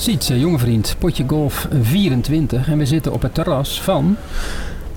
[0.00, 4.16] Sietse, jonge vriend, potje golf 24 en we zitten op het terras van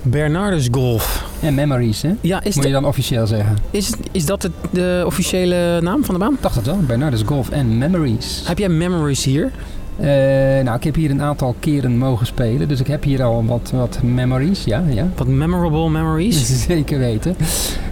[0.02, 1.24] Bernardus Golf.
[1.42, 2.10] en Memories, hè?
[2.20, 3.56] Ja, is, Moet je dan officieel zeggen.
[3.70, 6.36] is, is dat de, de officiële naam van de baan?
[6.40, 8.42] Dacht het wel, Bernardus Golf en Memories.
[8.46, 9.50] Heb jij memories hier?
[9.96, 10.06] Eh,
[10.64, 13.70] nou, ik heb hier een aantal keren mogen spelen, dus ik heb hier al wat,
[13.74, 15.08] wat memories, ja, ja.
[15.16, 16.46] Wat memorable memories?
[16.66, 17.36] Zeker weten.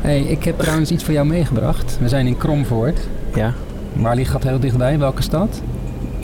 [0.01, 1.99] Hey, ik heb trouwens iets voor jou meegebracht.
[2.01, 3.01] We zijn in Kromvoort.
[3.35, 3.55] ja.
[3.93, 4.99] Waar ligt dat heel dichtbij?
[4.99, 5.63] Welke stad?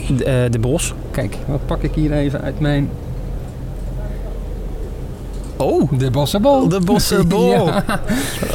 [0.07, 0.93] De, eh, de bos.
[1.11, 2.89] Kijk, wat pak ik hier even uit mijn...
[5.57, 6.67] Oh, De Bossenbol.
[6.69, 7.49] de Bossenbol.
[7.65, 7.83] Ja.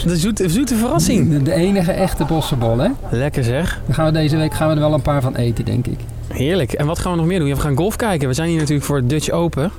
[0.04, 1.30] De zoete, zoete verrassing.
[1.30, 2.88] De, de enige echte Bossenbol, hè?
[3.10, 3.80] Lekker zeg.
[3.86, 5.98] Dan gaan we deze week gaan we er wel een paar van eten, denk ik.
[6.28, 6.72] Heerlijk.
[6.72, 7.48] En wat gaan we nog meer doen?
[7.48, 8.28] Ja, we gaan golf kijken.
[8.28, 9.70] We zijn hier natuurlijk voor het Dutch Open.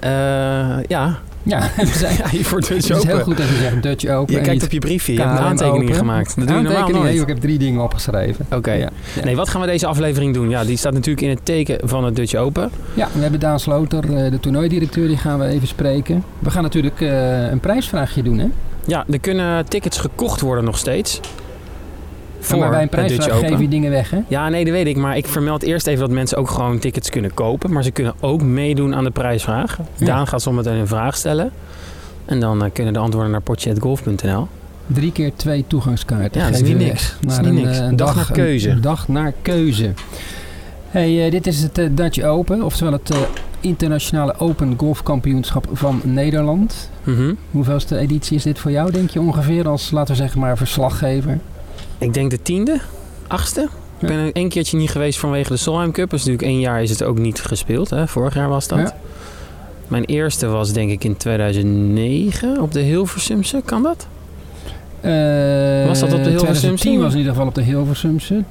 [0.00, 0.10] Eh,
[0.88, 1.18] ja.
[1.46, 2.16] Ja, we zijn...
[2.32, 3.08] ja, voor het Dutch Het is Open.
[3.08, 4.34] heel goed dat je zegt Dutch Open.
[4.34, 5.12] Je kijkt op je briefje.
[5.12, 5.94] Je hebt een aantekening Open.
[5.94, 6.36] gemaakt.
[6.36, 7.02] Dat doe je normaal nooit.
[7.02, 8.46] Nee, ik heb drie dingen opgeschreven.
[8.52, 8.72] Oké.
[8.72, 8.88] Ja.
[9.24, 10.48] Nee, wat gaan we deze aflevering doen?
[10.48, 12.70] Ja, die staat natuurlijk in het teken van het Dutch Open.
[12.94, 16.24] Ja, we hebben Daan Sloter, eh, de toernooidirecteur, die gaan we even spreken.
[16.38, 18.46] We gaan natuurlijk eh, een prijsvraagje doen, hè?
[18.86, 21.20] Ja, er kunnen tickets gekocht worden nog steeds.
[22.44, 24.18] Voor maar bij een prijsvraag geef je dingen weg, hè?
[24.28, 24.96] Ja, nee, dat weet ik.
[24.96, 27.72] Maar ik vermeld eerst even dat mensen ook gewoon tickets kunnen kopen.
[27.72, 29.78] Maar ze kunnen ook meedoen aan de prijsvraag.
[29.96, 30.06] Ja.
[30.06, 31.50] Daan gaat zometeen een vraag stellen.
[32.24, 34.48] En dan eh, kunnen de antwoorden naar potje.golf.nl.
[34.86, 36.40] Drie keer twee toegangskaarten.
[36.40, 37.14] Ja, dat is geven niet niks.
[37.20, 37.78] Dat is niet een, niks.
[37.78, 38.70] eh, Een dag naar keuze.
[38.70, 39.90] Een dag naar keuze.
[40.88, 43.14] Hey, eh, dit is het eh, Dutch Open, oftewel het
[43.60, 46.90] internationale Open Golfkampioenschap van Nederland.
[47.04, 47.34] Mhm.
[47.50, 51.38] Hoeveelste editie is dit voor jou, denk je ongeveer, als, laten we zeggen maar, verslaggever?
[51.98, 52.80] Ik denk de tiende,
[53.26, 53.68] achtste.
[53.98, 56.10] Ik ben één keertje niet geweest vanwege de Solheim Cup.
[56.10, 57.90] Dus natuurlijk één jaar is het ook niet gespeeld.
[57.90, 58.08] Hè?
[58.08, 58.78] Vorig jaar was dat.
[58.78, 58.96] Ja.
[59.88, 63.62] Mijn eerste was denk ik in 2009 op de Hilversumse.
[63.64, 64.06] Kan dat?
[65.00, 66.58] Eh, Was dat op de Hilversumse?
[66.58, 68.42] 2010 was in ieder geval op de Hilversumse.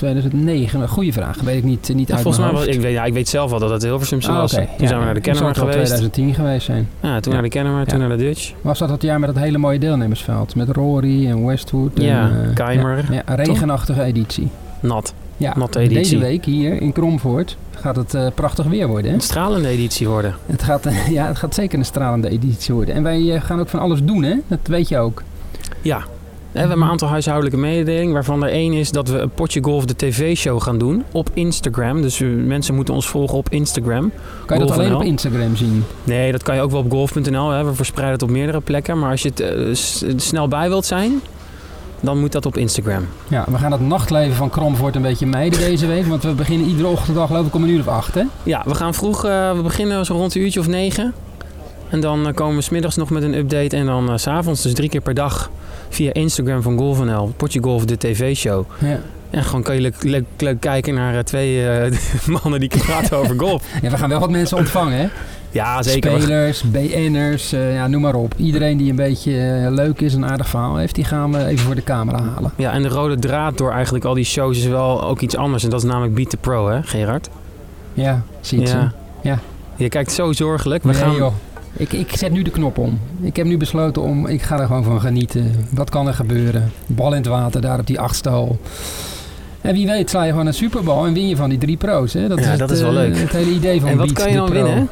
[0.00, 1.40] 2009, een goede vraag.
[1.40, 3.50] Weet ik niet, niet Ja, uit volgens mij was ik weet, ja, ik weet zelf
[3.50, 4.50] wel dat het Hilversumse Ah, was.
[4.50, 5.72] Toen Ja, zijn we naar de Kennemer geweest.
[5.76, 6.88] 2010 geweest zijn.
[7.00, 8.52] Ja, toen naar de Kennemer, toen naar de Dutch.
[8.60, 10.54] Was dat het jaar met dat hele mooie deelnemersveld?
[10.54, 11.98] Met Rory en Westwood.
[11.98, 13.04] En, Ja, eh, Keimer.
[13.10, 14.48] Ja, ja, regenachtige editie.
[14.80, 15.14] Nat.
[15.36, 19.10] Ja, deze week hier in Kromvoort gaat het eh, prachtig weer worden.
[19.10, 19.16] Hè?
[19.16, 20.34] Een stralende editie worden.
[20.46, 22.94] Het, gaat, eh, ja, het gaat zeker een stralende editie worden.
[22.94, 24.34] En wij eh, gaan ook van alles doen, hè?
[24.46, 25.22] Dat weet je ook.
[25.82, 26.02] Ja.
[26.52, 29.84] We hebben een aantal huishoudelijke mededelingen, waarvan er één is dat we een potje golf
[29.84, 32.02] de tv-show gaan doen op Instagram.
[32.02, 34.12] Dus uh, mensen moeten ons volgen op Instagram.
[34.46, 35.84] Kan je dat alleen op Instagram zien?
[36.04, 37.64] Nee, dat kan je ook wel op golf.nl.
[37.64, 38.98] We verspreiden het op meerdere plekken.
[38.98, 41.20] Maar als je het eh, snel bij wilt zijn,
[42.00, 43.06] dan moet dat op Instagram.
[43.28, 46.06] Ja, we gaan het nachtleven van Kromvoort een beetje mijden deze week.
[46.06, 48.22] Want we beginnen iedere ochtend al geloof ik om een uur of acht, hè?
[48.42, 51.14] Ja, we gaan vroeg, eh, we beginnen zo rond een uurtje of negen.
[51.90, 53.76] En dan eh, komen we smiddags nog met een update.
[53.76, 55.50] En dan eh, s s'avonds, dus drie keer per dag,
[55.88, 57.32] via Instagram van Golf.nl.
[57.36, 58.64] Potje Golf, de tv-show.
[58.78, 58.98] Ja.
[59.30, 61.92] En gewoon kan je leuk, leuk, leuk kijken naar eh, twee eh,
[62.42, 63.62] mannen die praten over golf.
[63.82, 65.06] ja, we gaan wel wat mensen ontvangen, hè?
[65.52, 66.20] Ja, zeker.
[66.20, 68.34] Spelers, BN'ers, eh, ja, noem maar op.
[68.36, 71.64] Iedereen die een beetje eh, leuk is, een aardig verhaal heeft, die gaan we even
[71.64, 72.52] voor de camera halen.
[72.56, 75.64] Ja, en de rode draad door eigenlijk al die shows is wel ook iets anders.
[75.64, 77.28] En dat is namelijk Beat the Pro, hè, Gerard?
[77.94, 78.76] Ja, ziet ze.
[78.76, 78.92] Ja.
[79.22, 79.38] Ja.
[79.76, 80.82] Je kijkt zo zorgelijk.
[80.82, 81.14] We Nee, gaan...
[81.14, 81.32] joh.
[81.72, 82.98] Ik, ik zet nu de knop om.
[83.20, 85.66] Ik heb nu besloten om, ik ga er gewoon van genieten.
[85.70, 86.72] Wat kan er gebeuren?
[86.86, 88.58] Bal in het water, daar op die achtstal.
[89.60, 92.12] En wie weet sla je gewoon een superbal en win je van die drie pro's.
[92.12, 92.28] Hè?
[92.28, 93.16] Dat Ja, is dat het, is wel eh, leuk.
[93.18, 94.88] Het hele idee van En wat Beat kan je dan winnen?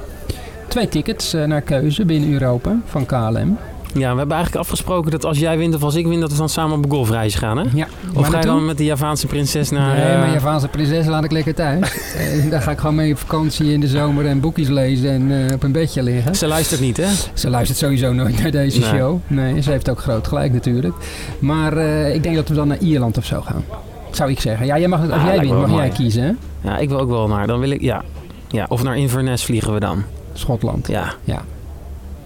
[0.69, 3.57] Twee tickets eh, naar keuze binnen Europa van KLM.
[3.95, 6.37] Ja, we hebben eigenlijk afgesproken dat als jij wint of als ik win, dat we
[6.39, 7.65] dan samen op een golfreis gaan, hè?
[7.75, 7.87] Ja.
[8.15, 9.95] Of ga je dan met de Javaanse prinses naar...
[9.97, 11.87] Nee, eh, maar Javaanse prinses laat ik lekker thuis.
[12.19, 15.47] Eh, daar ga ik gewoon mee op vakantie in de zomer en boekjes lezen en
[15.47, 16.35] eh, op een bedje liggen.
[16.37, 17.07] Ze luistert niet, hè?
[17.35, 18.89] Ze luistert sowieso nooit naar deze Nee.
[18.89, 19.19] show.
[19.27, 20.95] Nee, ze heeft ook groot gelijk natuurlijk.
[21.39, 21.77] Maar
[22.13, 23.65] ik denk dat we dan naar Ierland of zo gaan.
[24.11, 24.67] Zou ik zeggen.
[24.67, 26.23] Ja, jij mag het, als Ah, jij wint, mag jij kiezen.
[26.23, 26.33] Hè?
[26.71, 27.47] Ja, ik wil ook wel naar.
[27.47, 27.81] Dan wil ik...
[27.81, 28.03] Ja.
[28.49, 28.67] ja.
[28.69, 30.03] Of naar Inverness vliegen we dan.
[30.33, 30.89] Schotland.
[30.89, 31.15] Ja.
[31.25, 31.43] Ja.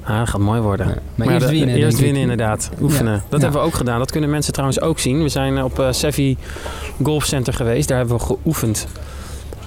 [0.04, 0.86] Ah, dat gaat mooi worden.
[0.88, 0.92] Ja.
[0.94, 1.74] Maar, Maar eerst de- winnen.
[1.76, 2.71] Eerst winnen inderdaad.
[2.80, 3.12] Oefenen.
[3.12, 3.22] Ja.
[3.28, 3.44] Dat Ja.
[3.44, 3.98] hebben we ook gedaan.
[3.98, 5.22] Dat kunnen mensen trouwens ook zien.
[5.22, 6.36] We zijn op eh Sevi
[7.03, 7.88] Golf Center geweest.
[7.88, 8.86] Daar hebben we geoefend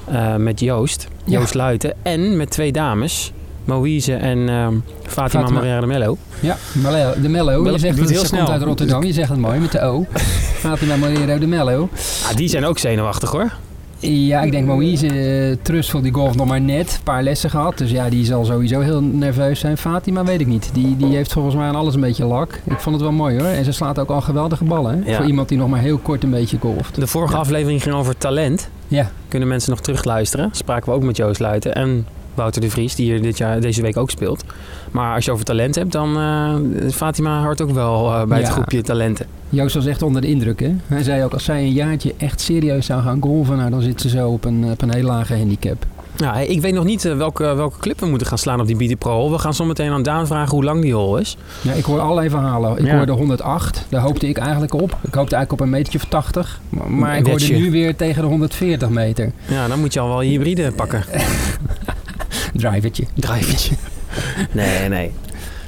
[0.05, 1.07] eh, met Joost.
[1.23, 1.93] Joost Luiten.
[2.01, 3.31] En met twee dames.
[3.65, 5.49] Moïse en ehm, Fatima, Fatima.
[5.49, 6.17] Maria de Mello.
[6.39, 6.57] Ja,
[7.21, 7.71] de Mello.
[7.71, 8.51] Je zegt het ze heel komt snel.
[8.51, 9.03] uit Rotterdam.
[9.03, 10.05] Je zegt het mooi met de O.
[10.65, 11.89] Fatima Morero de Mello.
[12.29, 13.51] Ah, die zijn ook zenuwachtig hoor.
[13.99, 15.05] Ja, ik denk Moïse,
[15.49, 16.93] uh, Trustful, die golf nog maar net.
[16.97, 17.77] Een paar lessen gehad.
[17.77, 19.77] Dus ja, die zal sowieso heel nerveus zijn.
[19.77, 20.69] Fatima weet ik niet.
[20.73, 22.61] Die, die heeft volgens mij aan alles een beetje lak.
[22.63, 23.47] Ik vond het wel mooi hoor.
[23.47, 25.03] En ze slaat ook al geweldige ballen.
[25.03, 25.09] Hè?
[25.11, 25.17] Ja.
[25.17, 26.95] Voor iemand die nog maar heel kort een beetje golft.
[26.95, 27.39] De vorige Ja.
[27.39, 28.69] aflevering ging over talent.
[28.87, 30.49] Ja, Kunnen mensen nog terugluisteren.
[30.51, 31.75] Spraken we ook met Joost Luiten.
[31.75, 34.43] En Wouter de Vries, die hier dit jaar, deze week ook speelt.
[34.91, 38.47] Maar als je over talent hebt, dan eh Fatima hoort ook wel eh, bij het
[38.49, 39.25] groepje talenten.
[39.49, 40.75] Joost was echt onder de indruk, hè?
[40.87, 44.01] Hij zei ook, als zij een jaartje echt serieus zou gaan golven, nou, dan zit
[44.01, 45.85] ze zo op een, op een heel lage handicap.
[46.17, 48.75] Nou, ik weet nog niet eh, welke, welke clip we moeten gaan slaan op die
[48.75, 49.31] BT Pro.
[49.31, 51.37] We gaan zo meteen aan Daan vragen hoe lang die hole is.
[51.61, 52.77] Ja, ik hoor allerlei verhalen.
[52.77, 52.95] Ik Ja.
[52.97, 54.89] hoorde 108, daar hoopte ik eigenlijk op.
[55.01, 56.59] Ik hoopte eigenlijk op een metertje of 80.
[56.69, 59.31] Maar, maar ik hoorde nu weer tegen de 140 meter.
[59.47, 61.03] Ja, dan moet je al wel je hybride pakken.
[62.55, 63.05] Drivertje.
[63.15, 63.75] Drivertje.
[64.51, 65.11] nee, nee.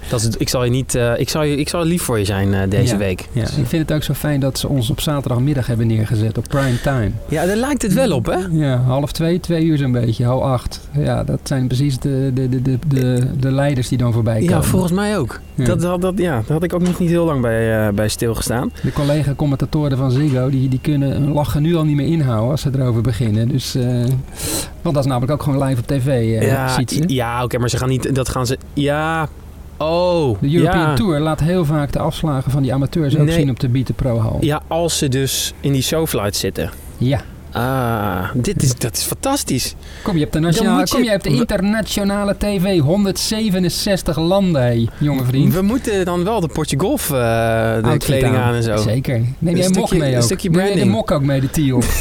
[0.10, 2.26] Dat is, ik, zal je niet, eh, ik, zal je, ik zal lief voor je
[2.26, 2.98] zijn eh, deze Ja.
[3.00, 3.28] week.
[3.32, 6.46] Ja, ik vind het ook zo fijn dat ze ons op zaterdagmiddag hebben neergezet op
[6.48, 7.12] prime time.
[7.30, 8.38] Ja, daar lijkt het wel op, hè?
[8.52, 10.80] Ja, half twee, twee uur zo'n beetje, half acht.
[10.98, 14.54] Ja, dat zijn precies de, de, de, de, de, de leiders die dan voorbij komen.
[14.54, 15.40] Ja, volgens mij ook.
[15.56, 15.66] Ja.
[15.66, 18.08] Dat, dat, dat, ja, daar had ik ook nog niet heel lang bij, eh, bij
[18.08, 18.72] stilgestaan.
[18.84, 22.62] De collega-commentatoren van Ziggo, die, die kunnen hun lachen nu al niet meer inhouden als
[22.62, 23.48] ze erover beginnen.
[23.48, 23.84] Dus, eh,
[24.82, 27.04] want dat is namelijk ook gewoon live op tv, eh ja, ziet ze.
[27.08, 28.16] ja oké, maar ze gaan niet...
[28.16, 28.58] Dat gaan ze...
[28.74, 29.28] Ja...
[29.78, 30.94] Oh, De European ja.
[30.96, 33.36] Tour laat heel vaak de afslagen van die amateurs ook Nee.
[33.36, 34.38] zien op de Beat Pro Hal.
[34.42, 36.70] Ja, als ze dus in die showflight zitten.
[36.98, 37.22] Ja.
[37.52, 39.76] Ah, dit is, dat is fantastisch.
[40.04, 44.86] Kom je op de, nationale, je- kom je op de internationale tv, 167 landen, hé,
[44.98, 45.54] jonge vriend.
[45.54, 48.78] We moeten dan wel de potje golf, eh, de Outfit kleding aan en zo.
[48.78, 49.14] Zeker.
[49.20, 50.24] Neem Een jij een mok stukje- mee een ook?
[50.24, 50.98] stukje Neem jij de branding.
[50.98, 51.84] mok ook mee, de tee op?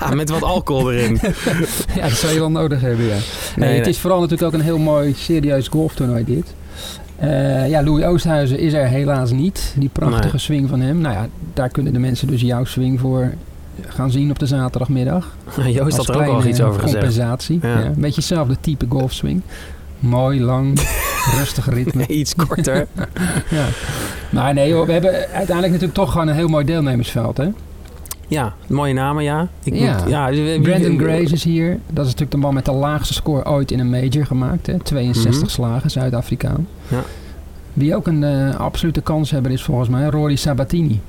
[0.00, 1.18] Ja, met wat alcohol erin.
[1.96, 3.10] ja, dat zou je wel nodig hebben, ja.
[3.12, 3.20] Nee,
[3.56, 3.88] Nee, het nee.
[3.92, 6.54] is vooral natuurlijk ook een heel mooi, serieus golftoernooi dit.
[7.22, 9.74] Eh, ja, Louis Oosthuizen is er helaas niet.
[9.78, 10.38] Die prachtige Nee.
[10.38, 10.98] swing van hem.
[11.00, 13.32] Nou ja, daar kunnen de mensen dus jouw swing voor
[13.86, 15.36] gaan zien op de zaterdagmiddag.
[15.72, 16.98] Joost had er ook al iets over gezegd.
[17.02, 17.58] compensatie.
[17.62, 17.68] Ja.
[17.78, 17.84] Ja.
[17.84, 19.42] een beetje hetzelfde type golfswing.
[19.98, 20.80] Mooi, lang,
[21.38, 22.06] rustig ritme.
[22.20, 22.86] Iets korter.
[23.50, 23.64] Ja.
[24.30, 27.36] Maar nee we hebben uiteindelijk natuurlijk toch gewoon een heel mooi deelnemersveld.
[27.36, 27.48] Hè?
[28.28, 29.48] Ja, mooie namen, ja.
[29.62, 29.96] Ik Ja.
[29.98, 31.70] Moet, ja Brandon Grace is hier.
[31.86, 34.66] Dat is natuurlijk de man met de laagste score ooit in een major gemaakt.
[34.66, 34.78] Hè?
[34.82, 35.50] 62 Mhm.
[35.50, 36.66] slagen, Zuid-Afrikaan.
[36.92, 37.04] Ja.
[37.72, 41.00] Wie ook een eh, absolute kanshebber is volgens mij, Rory Sabatini.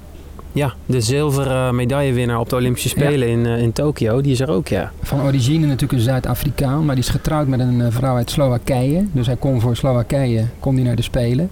[0.51, 4.21] Ja, de zilveren medaillewinnaar op de Olympische Spelen in, eh, in Tokio.
[4.21, 4.91] Die is er ook, ja.
[5.01, 9.05] Van origine natuurlijk een Zuid-Afrikaan, maar die is getrouwd met een eh, vrouw uit Slowakije.
[9.11, 11.49] Dus hij kon voor Slowakije kon die naar de Spelen.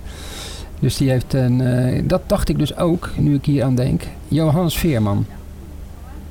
[0.80, 1.64] Dus die heeft een,
[2.08, 5.26] dat dacht ik dus ook, nu ik hier aan denk, Johannes Veerman.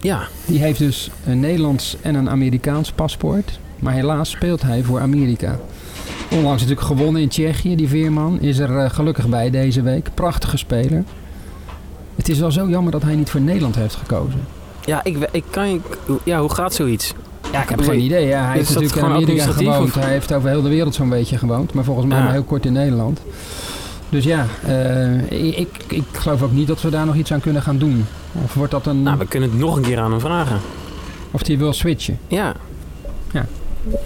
[0.00, 3.58] Ja, Die heeft dus een Nederlands en een Amerikaans paspoort.
[3.79, 5.58] Maar helaas speelt hij voor Amerika.
[6.30, 8.40] Onlangs natuurlijk gewonnen in Tsjechië, die Veerman.
[8.40, 10.08] Is er eh, gelukkig bij deze week.
[10.14, 11.04] Prachtige speler.
[12.16, 14.40] Het is wel zo jammer dat hij niet voor Nederland heeft gekozen.
[14.84, 15.82] ja, ik, ik kan,
[16.24, 17.14] ja hoe gaat zoiets?
[17.52, 18.26] Ja, ik heb geen idee.
[18.26, 19.84] Ja, hij Is heeft natuurlijk in Amerika gewoond.
[19.88, 19.94] of?
[19.94, 21.72] Hij heeft over heel de wereld zo'n beetje gewoond.
[21.74, 22.22] Maar volgens mij Ja.
[22.24, 23.20] maar heel kort in Nederland.
[24.08, 27.40] Dus ja, eh, ik, ik, ik geloof ook niet dat we daar nog iets aan
[27.40, 28.06] kunnen gaan doen.
[28.44, 29.02] Of wordt dat een...
[29.02, 30.58] Nou, we kunnen het nog een keer aan hem vragen.
[31.30, 32.18] Of hij wil switchen.
[32.28, 32.54] Ja.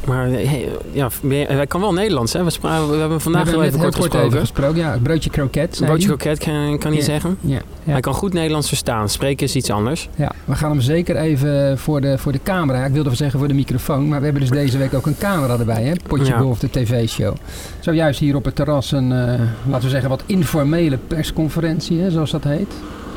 [0.06, 2.44] Maar hey, ja, hij kan wel Nederlands, hè?
[2.44, 4.28] We, spra- we hebben vandaag we hebben even kort heel gesproken.
[4.28, 4.78] even gesproken.
[4.78, 5.80] Ja, broodje kroket.
[5.84, 6.16] Broodje hij.
[6.16, 7.04] kroket kan, kan hij Ja.
[7.06, 7.36] zeggen.
[7.40, 7.92] Ja, ja.
[7.92, 9.08] Hij kan goed Nederlands verstaan.
[9.08, 10.08] Spreken is iets anders.
[10.16, 12.84] ja, we gaan hem zeker even voor de, voor de camera.
[12.84, 14.08] Ik wilde wel zeggen voor de microfoon.
[14.08, 15.82] Maar we hebben dus deze week ook een camera erbij.
[15.82, 15.92] Hè?
[16.08, 16.38] Potje Ja.
[16.38, 17.34] Golf, de tv-show.
[17.80, 22.30] Zojuist hier op het terras een, eh, laten we zeggen, wat informele persconferentie, hè, zoals
[22.30, 22.72] dat heet.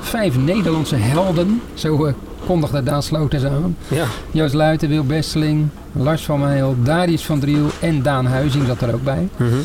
[0.07, 1.62] Vijf Nederlandse helden.
[1.74, 2.13] Zo eh,
[2.45, 3.77] kondigde Daan Sloters aan.
[3.88, 4.06] Ja.
[4.31, 8.94] Joost Luiten, Wil Besteling, Lars van Meijel, Darius van Driel en Daan Huizing zat er
[8.94, 9.27] ook bij.
[9.38, 9.56] Mhm.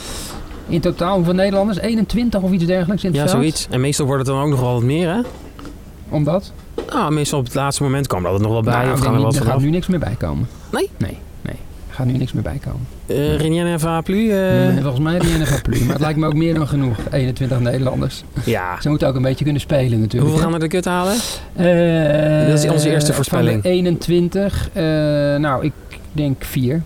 [0.69, 1.79] In totaal hoeveel Nederlanders?
[1.79, 3.37] 21 of iets dergelijks in het Ja, veld?
[3.37, 3.67] zoiets.
[3.71, 5.21] En meestal wordt het dan ook nog wel wat meer, hè?
[6.09, 6.53] Omdat?
[6.89, 8.83] Ah, meestal op het laatste moment komen er altijd nog wel bij.
[8.85, 10.49] Nou, of gaan er niet, er gaat nu niks meer bij komen.
[10.71, 10.91] Nee?
[10.97, 11.19] Nee,
[11.93, 12.87] gaat nu niks meer bij komen.
[13.07, 14.31] Uh, Rien en Vaplu?
[14.31, 15.79] eh, Nee, volgens mij die NFA Plus.
[15.81, 16.97] Maar het lijkt me ook meer dan genoeg.
[17.11, 18.25] 21 Nederlanders.
[18.45, 18.81] ja.
[18.81, 20.23] Ze moeten ook een beetje kunnen spelen natuurlijk.
[20.31, 21.15] Hoeveel gaan er de kut halen?
[21.57, 23.63] Eh, Dat is onze eerste voorspelling.
[23.63, 24.69] Van de 21.
[24.73, 24.83] eh,
[25.37, 25.73] nou, ik
[26.13, 26.83] denk 4.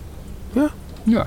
[0.52, 0.70] Ja.
[1.02, 1.26] Ja,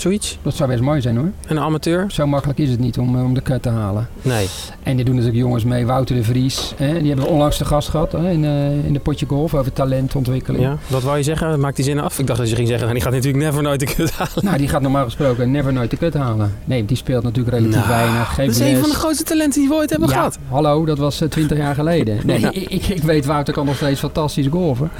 [0.00, 0.38] Zoiets.
[0.42, 1.30] dat zou best mooi zijn hoor.
[1.46, 2.04] En een amateur?
[2.10, 4.08] Zo makkelijk is het niet om, eh, om de cut te halen.
[4.22, 4.46] Nee.
[4.82, 5.86] En die doen natuurlijk jongens mee.
[5.86, 6.72] Wouter de Vries.
[6.76, 9.54] Hè, die hebben we onlangs de gast gehad hè, in, eh, in de potje golf
[9.54, 10.64] over talentontwikkeling.
[10.64, 11.60] Ja, wat wou je zeggen?
[11.60, 12.18] Maakt die zin af?
[12.18, 14.44] Ik dacht dat je ging zeggen, nou, die gaat natuurlijk never nooit de kut halen.
[14.44, 16.52] Nou, die gaat normaal gesproken never nooit de cut halen.
[16.64, 18.34] Nee, die speelt natuurlijk relatief Nou, weinig.
[18.36, 20.38] Dat is een van de grootste talenten die we ooit hebben ja, gehad.
[20.48, 22.18] hallo, dat was eh, 20 jaar geleden.
[22.28, 22.50] Nee, Ja.
[22.52, 24.90] ik, ik, ik weet, Wouter kan nog steeds fantastisch golven.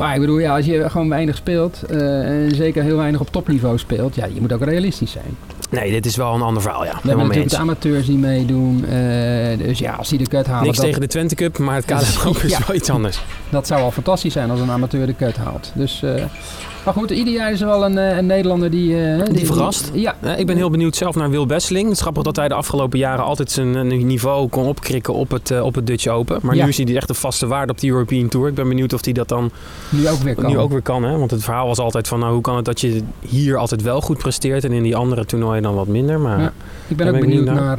[0.00, 3.30] Maar ik bedoel, ja, als je gewoon weinig speelt, eh, en zeker heel weinig op
[3.30, 5.36] topniveau speelt, ja, je moet ook realistisch zijn.
[5.70, 6.88] Nee, dit is wel een ander verhaal, ja.
[6.88, 8.84] We hebben Helemaal natuurlijk de amateurs die meedoen.
[8.84, 11.74] eh, dus ja, als die de cut halen, Niks dat, tegen de Twente Cup, maar
[11.74, 12.58] het KLM is Ja.
[12.66, 13.20] wel iets anders.
[13.48, 15.72] dat zou al fantastisch zijn als een amateur de cut haalt.
[15.74, 16.24] Dus eh,
[16.84, 19.04] Maar goed, ieder jaar is er wel een, eh, een Nederlander die...
[19.12, 19.90] eh, Die verrast?
[19.94, 20.14] ja.
[20.20, 21.84] Eh, ik ben heel benieuwd zelf naar Wil Besseling.
[21.84, 25.60] Het is grappig dat hij de afgelopen jaren altijd zijn niveau kon opkrikken op het,
[25.60, 26.38] op het Dutch Open.
[26.42, 26.62] Maar Ja.
[26.62, 28.48] nu is hij echt een vaste waarde op de European Tour.
[28.48, 29.50] Ik ben benieuwd of hij dat dan
[29.88, 30.50] Nu ook weer kan.
[30.50, 31.02] nu ook weer kan.
[31.02, 31.18] Hè?
[31.18, 34.00] Want het verhaal was altijd van nou, hoe kan het dat je hier altijd wel
[34.00, 36.20] goed presteert en in die andere toernooien dan wat minder.
[36.20, 36.52] Maar Ja.
[36.88, 37.76] Ik ben ook ben benieuwd benieuwd naar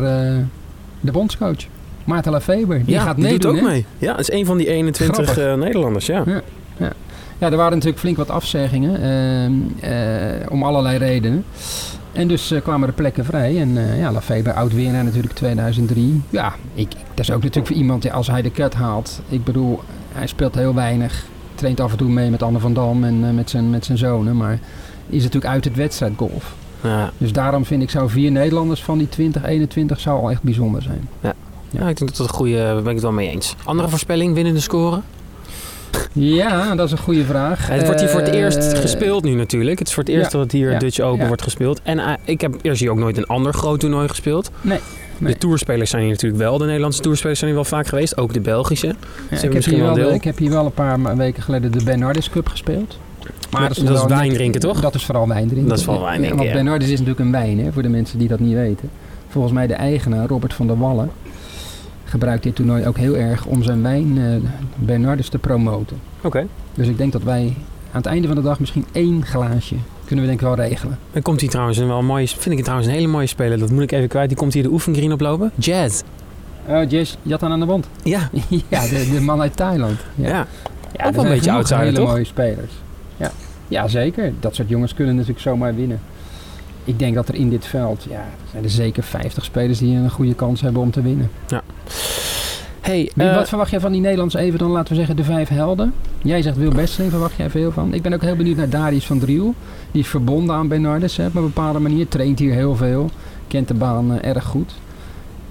[0.99, 1.57] de bondscoach.
[2.03, 2.85] Maarten Lafeber.
[2.85, 3.73] Die ja, gaat die meedoen, doet ook hè?
[3.73, 3.85] mee.
[3.97, 5.43] Ja, is een van die 21 Grappig.
[5.45, 6.05] eh, Nederlanders.
[6.05, 6.23] Ja.
[6.77, 6.91] Ja,
[7.49, 9.01] er waren natuurlijk flink wat afzeggingen.
[9.01, 9.53] ehm,
[9.93, 11.45] eh, om allerlei redenen.
[12.11, 13.59] En dus eh, kwamen er plekken vrij.
[13.59, 16.21] En eh ja, Lafeber, oud-winnaar natuurlijk 2003.
[16.29, 19.21] Ja, ik, dat is ook natuurlijk voor iemand, ja, als hij de cut haalt.
[19.29, 19.79] Ik bedoel,
[20.11, 21.25] hij speelt heel weinig.
[21.55, 24.37] Traint af en toe mee met Anne van Dam en met, zijn, met zijn zonen.
[24.37, 24.59] Maar
[25.09, 26.55] is natuurlijk uit het wedstrijdgolf.
[26.83, 27.11] Ja.
[27.17, 31.09] Dus daarom vind ik zou vier Nederlanders van die 2021 zou al echt bijzonder zijn.
[31.69, 33.55] Ja, ik denk dat dat een goede, daar ben ik het wel mee eens.
[33.63, 35.01] Andere voorspelling, winnende score?
[36.13, 37.67] Ja, dat is een goede vraag.
[37.67, 39.79] het wordt hier voor het Eh, eerst gespeeld nu natuurlijk.
[39.79, 41.27] Het is voor het eerst ja, dat het hier ja, Dutch Open ja.
[41.27, 41.81] wordt gespeeld.
[41.83, 44.51] En eh, ik heb eerst hier ook nooit een ander groot toernooi gespeeld.
[44.61, 44.79] Nee,
[45.17, 45.33] nee.
[45.33, 46.57] De toerspelers zijn hier natuurlijk wel.
[46.57, 48.17] De Nederlandse toerspelers zijn hier wel vaak geweest.
[48.17, 48.87] Ook de Belgische.
[48.87, 48.93] Ja,
[49.29, 50.13] ik, heb misschien hier wel deel.
[50.13, 52.97] ik heb hier wel een paar weken geleden de Bernardus Cup gespeeld.
[53.49, 54.81] Dat- nog dat is wijn drinken, toch?
[54.81, 55.69] Dat is vooral wijn drinken.
[55.69, 56.55] Dat is vooral wijn drinken, Want ja.
[56.55, 58.89] Bernardus is natuurlijk een wijn, hè, voor de mensen die dat niet weten.
[59.27, 61.09] Volgens mij de eigenaar, Robert van der Wallen,
[62.11, 65.97] gebruikt dit toernooi ook heel erg om zijn wijn eh Bernardus te promoten.
[66.21, 66.47] Oké.
[66.73, 67.53] Dus ik denk dat wij
[67.91, 69.75] aan het einde van de dag misschien één glaasje
[70.11, 70.97] kunnen we denk ik wel regelen.
[71.11, 73.59] Dan komt hier trouwens een wel mooie, vind ik trouwens een hele mooie speler.
[73.59, 74.27] Dat moet ik even kwijt.
[74.27, 75.51] Die komt hier de oefengreen oplopen.
[75.55, 76.01] Jazz.
[76.67, 77.87] Oh, Jess, Jatan aan de wand.
[78.03, 78.29] Ja.
[78.67, 79.99] ja, de, de man uit Thailand.
[80.15, 80.27] Ja.
[80.27, 80.47] Ja.
[80.93, 82.07] Ook wel een zijn beetje outsider, hele toch?
[82.07, 82.71] mooie spelers.
[83.17, 83.31] Ja.
[83.67, 84.33] ja, zeker.
[84.39, 85.99] Dat soort jongens kunnen natuurlijk zomaar winnen.
[86.83, 90.09] Ik denk dat er in dit veld, ja, zijn er zeker 50 spelers die een
[90.11, 91.29] goede kans hebben om te winnen.
[92.81, 95.23] Hey, Wie- eh, wat verwacht jij van die Nederlandse even dan, laten we zeggen, de
[95.23, 95.93] vijf helden?
[96.21, 97.93] Jij zegt Wil Besteling, verwacht jij veel van.
[97.93, 99.53] Ik ben ook heel benieuwd naar Darius van Driel.
[99.91, 102.07] Die is verbonden aan Bernardus hè, op een bepaalde manier.
[102.07, 103.09] Traint hier heel veel.
[103.47, 104.71] Kent de baan eh, erg goed.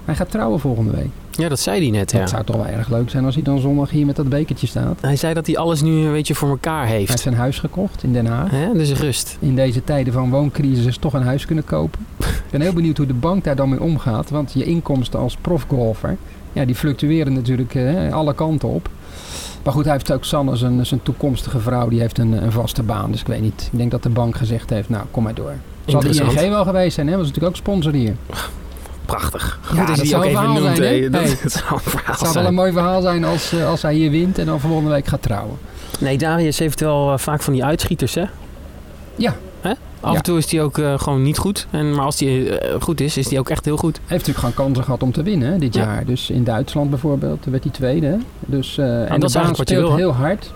[0.05, 1.09] Hij gaat trouwen volgende week.
[1.41, 2.11] Ja, dat zei hij net.
[2.11, 2.19] Ja.
[2.19, 4.67] Dat zou toch wel erg leuk zijn als hij dan zondag hier met dat bekertje
[4.67, 5.01] staat.
[5.01, 7.21] Hij zei dat hij alles nu een beetje voor elkaar Hij heeft heeft.
[7.21, 8.51] zijn huis gekocht in Den Haag.
[8.51, 8.73] Hè?
[8.73, 9.37] Dus rust.
[9.39, 11.99] in deze tijden van wooncrisis toch een huis kunnen kopen.
[12.19, 14.29] Ik ben heel benieuwd hoe de bank daar dan mee omgaat.
[14.29, 16.17] Want je inkomsten als profgolfer,
[16.53, 18.89] ja, die fluctueren natuurlijk eh, alle kanten op.
[19.63, 22.83] Maar goed, hij heeft ook Sanne, zijn, zijn toekomstige vrouw, die heeft een, een vaste
[22.83, 23.11] baan.
[23.11, 23.69] Dus ik weet niet.
[23.71, 25.53] Ik denk dat de bank gezegd heeft, nou, kom maar door.
[25.85, 26.09] Zal de.
[26.09, 27.17] ING wel geweest zijn, hè?
[27.17, 28.15] Was natuurlijk ook sponsor hier.
[29.17, 29.59] Prachtig.
[29.63, 31.09] Ja, Goed dat hij zou ook even noemt, zijn, hè.
[31.09, 31.35] Dat, Hey.
[31.43, 33.93] dat zou een verhaal Het zou wel een mooi verhaal zijn als, eh, als hij
[33.93, 35.57] hier wint en dan volgende week gaat trouwen.
[35.99, 38.23] Nee, Darius heeft wel eh, vaak van die uitschieters, hè?
[39.15, 39.35] Ja.
[39.61, 39.69] Hè?
[39.99, 40.17] Af Ja.
[40.17, 41.67] en toe is hij ook eh, gewoon niet goed.
[41.71, 43.95] En, maar als hij goed is, is hij ook echt heel goed.
[43.95, 45.81] Hij heeft natuurlijk gewoon kansen gehad om te winnen hè, dit Ja.
[45.83, 46.05] jaar.
[46.05, 48.07] Dus in Duitsland bijvoorbeeld werd hij tweede.
[48.07, 48.17] Hè?
[48.39, 50.51] Dus, eh, en dat de is baan speelt wil, heel hard.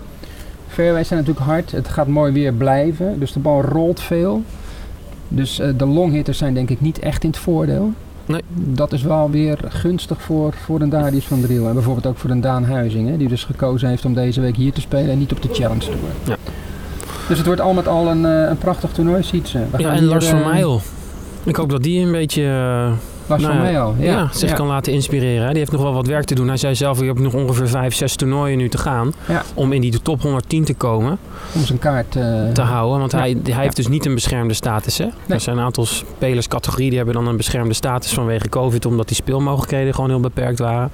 [0.67, 1.71] Fairways zijn natuurlijk hard.
[1.71, 3.19] Het gaat mooi weer blijven.
[3.19, 4.43] Dus de bal rolt veel.
[5.27, 7.93] Dus de longhitters zijn denk ik niet echt in het voordeel.
[8.25, 8.41] Nee.
[8.53, 11.67] Dat is wel weer gunstig voor, voor een Darius van Driel.
[11.67, 13.09] En bijvoorbeeld ook voor een Daan Huizing.
[13.09, 15.49] Hè, die dus gekozen heeft om deze week hier te spelen en niet op de
[15.51, 15.97] Challenge Tour.
[16.23, 16.35] Ja.
[17.27, 19.59] Dus het wordt al met al een, eh, een prachtig toernooi, ziet ze.
[19.71, 20.81] We Ja, en Lars van eh, Meijel.
[21.43, 22.91] Ik hoop dat die een beetje eh,
[23.27, 24.55] Lars nou van ja, ja, zich ja.
[24.55, 25.43] kan laten inspireren.
[25.43, 25.49] hè.
[25.49, 26.47] Die heeft nog wel wat werk te doen.
[26.47, 29.13] Hij zei zelf, je hebt nog ongeveer 5, 6 toernooien nu te gaan.
[29.27, 29.43] Ja.
[29.53, 31.17] Om in die top 110 te komen,
[31.53, 32.99] Om zijn kaart eh, te houden.
[32.99, 34.97] Want hij, hij heeft dus niet een beschermde status.
[34.97, 35.05] Hè?
[35.05, 35.13] Nee.
[35.27, 38.85] Er zijn een aantal spelerscategorieën die hebben dan een beschermde status vanwege COVID.
[38.85, 40.91] Omdat die speelmogelijkheden gewoon heel beperkt waren.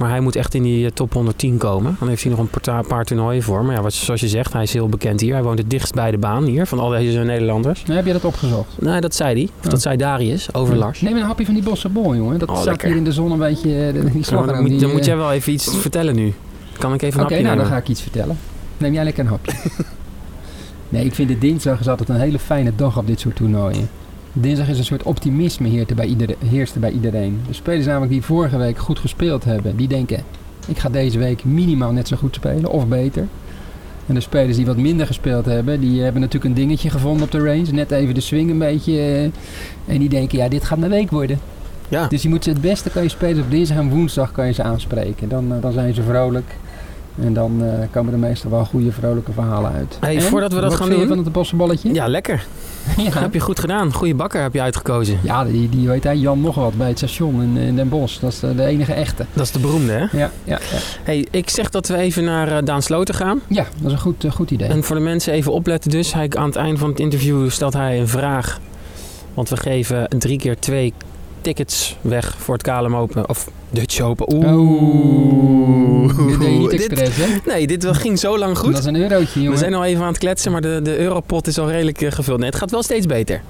[0.00, 1.96] Maar hij moet echt in die eh, top 110 komen.
[1.98, 3.64] Dan heeft hij nog een paar, toernooien voor.
[3.64, 5.32] Maar ja, wat, zoals je zegt, hij is heel bekend hier.
[5.34, 7.82] Hij woont het dichtst bij de baan hier, van al deze Nederlanders.
[7.82, 8.80] Nou, heb je dat opgezocht?
[8.80, 9.48] Nee, dat zei hij.
[9.64, 11.00] Of dat zei Darius over Lars.
[11.00, 12.38] Neem een hapje van die bossebol, jongen.
[12.38, 12.88] Dat Oh, lekker.
[12.88, 13.86] hier in de zon een beetje...
[13.86, 16.34] eh, die Ja, dan, moet, die, dan eh, moet jij wel even iets vertellen nu.
[16.78, 17.66] Kan ik even een Oké, hapje nou dan nemen?
[17.66, 18.38] ga ik iets vertellen.
[18.76, 19.52] Neem jij lekker een hapje.
[20.88, 23.88] nee, ik vind de dinsdag is altijd een hele fijne dag op dit soort toernooien.
[24.32, 27.40] Dinsdag is een soort optimisme heerste bij, ieder, heerste bij iedereen.
[27.46, 30.22] De spelers namelijk die vorige week goed gespeeld hebben, die denken...
[30.66, 33.26] ik ga deze week minimaal net zo goed spelen, of beter.
[34.06, 37.30] En de spelers die wat minder gespeeld hebben, die hebben natuurlijk een dingetje gevonden op
[37.30, 37.72] de range.
[37.72, 38.92] Net even de swing een beetje.
[38.92, 39.22] eh,
[39.94, 41.38] en die denken, ja, dit gaat mijn week worden.
[41.88, 42.06] Ja.
[42.06, 44.52] Dus je moet ze het beste kan je spelen op dinsdag en woensdag kan je
[44.52, 45.28] ze aanspreken.
[45.28, 46.56] Dan, eh, dan zijn ze vrolijk.
[47.22, 49.96] En dan eh, komen er meestal wel goede vrolijke verhalen uit.
[50.00, 50.22] Hey, En?
[50.22, 51.94] voordat we dat gaan doen- van het bossenballetje?
[51.94, 52.46] Ja, lekker.
[52.96, 53.10] ja.
[53.20, 53.92] Heb je goed gedaan.
[53.92, 55.18] Goeie bakker heb je uitgekozen.
[55.22, 58.20] Ja, die, die weet hij, Jan nog wat bij het station in, in Den Bosch.
[58.20, 59.24] Dat is de, de enige echte.
[59.32, 59.98] Dat is de beroemde, hè?
[59.98, 60.58] Ja, ja, ja.
[61.02, 63.40] Hey, ik zeg dat we even naar eh, Daan Sloten gaan.
[63.48, 64.68] ja dat is een goed, eh, goed idee.
[64.68, 66.12] En voor de mensen even opletten dus.
[66.14, 68.60] Hij, aan het eind van het interview stelt hij een vraag.
[69.34, 70.92] Want we geven drie keer twee
[71.40, 73.28] tickets weg voor het KLM Open.
[73.28, 74.32] Of Dutch Open.
[74.34, 74.52] Oeh.
[74.54, 76.16] Oeh.
[76.26, 77.26] Dit deed je niet Dit- expres, hè?
[77.46, 78.72] Nee, dit ging zo lang goed.
[78.72, 79.52] Dat is een eurotje, jongen.
[79.52, 82.12] We zijn al even aan het kletsen, maar de, de europot is al redelijk eh,
[82.12, 82.38] gevuld.
[82.38, 83.42] Nee, het gaat wel steeds beter.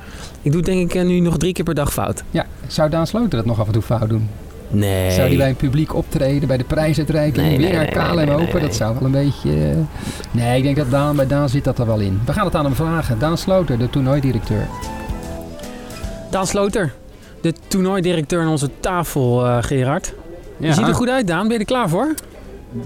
[0.42, 2.22] Ik doe denk ik eh, nu nog drie keer per dag fout.
[2.30, 4.28] Ja, zou Daan Sloter dat nog af en toe fout doen?
[4.72, 5.10] Nee.
[5.10, 8.24] Zou die bij een publiek optreden, bij de prijsuitreiking, Nee, weer nee, naar nee, KLM
[8.26, 8.52] nee, Open?
[8.54, 8.62] nee.
[8.62, 9.50] Dat zou wel een beetje...
[9.50, 9.76] eh,
[10.30, 12.20] Nee, ik denk dat Daan, bij Daan zit dat er wel in.
[12.26, 13.18] We gaan het aan hem vragen.
[13.18, 14.66] Daan Sloter, de toernooidirecteur.
[16.30, 16.92] Daan Sloter,
[17.40, 20.14] de toernooidirecteur aan onze tafel, eh, Gerard.
[20.56, 21.42] Je ziet er goed uit, Daan.
[21.42, 22.14] Ben je er klaar voor?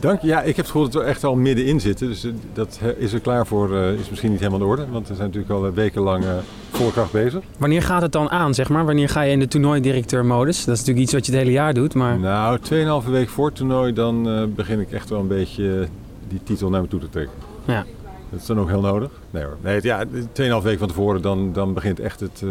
[0.01, 0.27] Dank je.
[0.27, 2.09] Ja, ik heb het gevoel dat we echt al middenin zitten.
[2.09, 4.87] Dus eh, dat is er klaar voor, eh, is misschien niet helemaal in orde.
[4.91, 6.31] Want we zijn natuurlijk al wekenlang eh
[6.71, 7.41] volle kracht bezig.
[7.59, 8.85] Wanneer gaat het dan aan, zeg maar?
[8.85, 10.65] Wanneer ga je in de toernooidirecteur-modus?
[10.65, 12.19] Dat is natuurlijk iets wat je het hele jaar doet, maar...
[12.19, 12.59] Nou,
[13.05, 15.89] 2,5 week voor het toernooi, dan eh, begin ik echt wel een beetje
[16.29, 17.35] die titel naar me toe te trekken.
[17.65, 17.85] Ja.
[18.31, 19.11] Dat is dan ook heel nodig.
[19.31, 19.57] Nee hoor.
[19.61, 22.49] Nee, het- ja, 2,5 week van tevoren, dan, dan begint echt het, eh,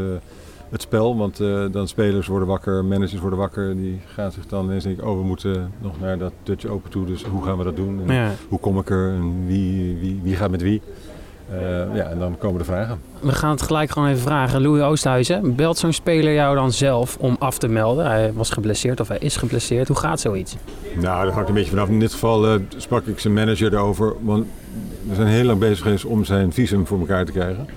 [0.73, 1.17] het spel.
[1.17, 3.75] Want eh, dan spelers worden wakker, managers worden wakker.
[3.75, 7.05] Die gaan zich dan ineens denken, oh we moeten nog naar dat Dutch Open toe.
[7.05, 8.01] Dus hoe gaan we dat doen?
[8.07, 8.31] En Ja.
[8.49, 9.09] Hoe kom ik er?
[9.09, 10.81] En wie, wie, wie gaat met wie?
[11.51, 12.99] Eh, ja, en dan komen de vragen.
[13.19, 14.61] We gaan het gelijk gewoon even vragen.
[14.61, 18.05] Louis Oosthuizen, belt zo'n speler jou dan zelf om af te melden?
[18.05, 19.87] Hij was geblesseerd of hij is geblesseerd.
[19.87, 20.55] Hoe gaat zoiets?
[20.99, 21.89] Nou, dat hangt een beetje vanaf.
[21.89, 24.13] In dit geval eh, sprak ik zijn manager erover.
[24.21, 24.45] Want
[25.07, 27.67] we zijn heel lang bezig geweest om zijn visum voor elkaar te krijgen.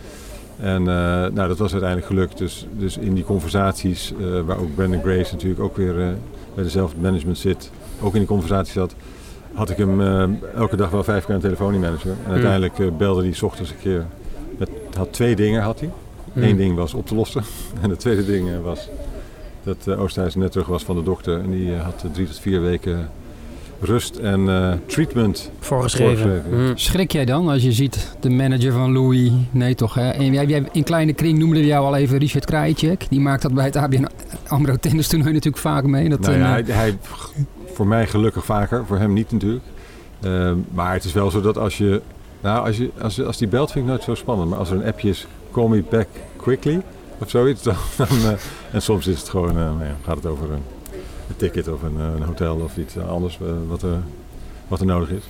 [0.61, 0.87] En eh,
[1.33, 2.39] nou, dat was uiteindelijk gelukt.
[2.39, 6.09] Dus, dus in die conversaties, eh, waar ook Brandon Grace natuurlijk ook weer eh,
[6.55, 7.71] bij dezelfde management zit,
[8.01, 8.95] ook in die conversatie zat,
[9.53, 10.01] had ik hem
[10.55, 12.15] elke dag wel vijf keer aan de telefoon, die manager.
[12.25, 14.07] En uiteindelijk eh, belde hij ochtends een keer.
[14.59, 15.91] Met, had twee dingen had hij.
[16.33, 16.43] Hmm.
[16.43, 17.43] Eén ding was op te lossen.
[17.83, 18.89] En het tweede ding was
[19.63, 21.41] dat uh, Oosthuis net terug was van de dokter.
[21.41, 23.11] En die had drie tot vier weken
[23.81, 25.51] rust en eh, treatment.
[25.59, 26.19] Voorgeschreven.
[26.19, 26.67] Voorgeschreven.
[26.67, 26.77] Mm.
[26.77, 29.31] Schrik jij dan als je ziet de manager van Louis?
[29.51, 30.11] Nee toch, hè?
[30.11, 33.07] En jij, jij, in kleine kring noemde we jou al even Richard Krajicek.
[33.11, 34.07] Die maakt dat bij het ABN
[34.47, 36.09] AMRO tennis toernooi natuurlijk vaak mee.
[36.09, 36.99] Dat Nou ja, eh, hij, hij-
[37.73, 39.65] voor mij gelukkig vaker, voor hem niet natuurlijk.
[40.21, 42.03] Eh, maar het is wel zo dat als je,
[42.41, 44.51] nou, als, je als, als die belt vind ik nooit zo spannend.
[44.51, 46.07] Maar als er een appje is, call me back
[46.37, 46.83] quickly
[47.19, 47.63] of zoiets.
[47.67, 48.31] Dan, dan, eh,
[48.73, 50.63] en soms is het gewoon, ja, gaat het over een
[51.37, 53.99] ticket of een, eh, een hotel of iets anders eh, wat, er,
[54.69, 55.23] wat er nodig is.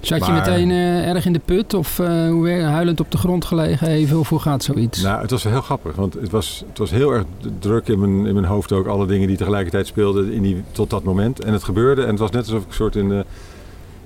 [0.00, 3.44] Zat je meteen eh, erg in de put of eh, wer- huilend op de grond
[3.44, 4.18] gelegen even?
[4.18, 5.02] Of hoe gaat zoiets?
[5.02, 7.24] Nou, het was heel grappig, want het was, het was heel erg
[7.58, 8.86] druk in mijn, in mijn hoofd ook.
[8.86, 11.44] Alle dingen die tegelijkertijd speelden in die, tot dat moment.
[11.44, 13.24] En het gebeurde en het was net alsof ik een soort in, de,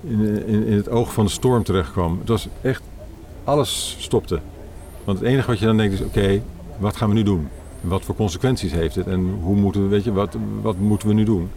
[0.05, 2.19] in, in, in het oog van de storm terecht kwam.
[2.19, 2.83] Het was echt,
[3.45, 4.39] alles stopte.
[5.05, 6.41] Want het enige wat je dan denkt is, oké,
[6.79, 7.49] wat gaan we nu doen?
[7.81, 9.07] Wat voor consequenties heeft het?
[9.07, 11.51] En hoe moeten we, weet je, wat, wat moeten we nu doen?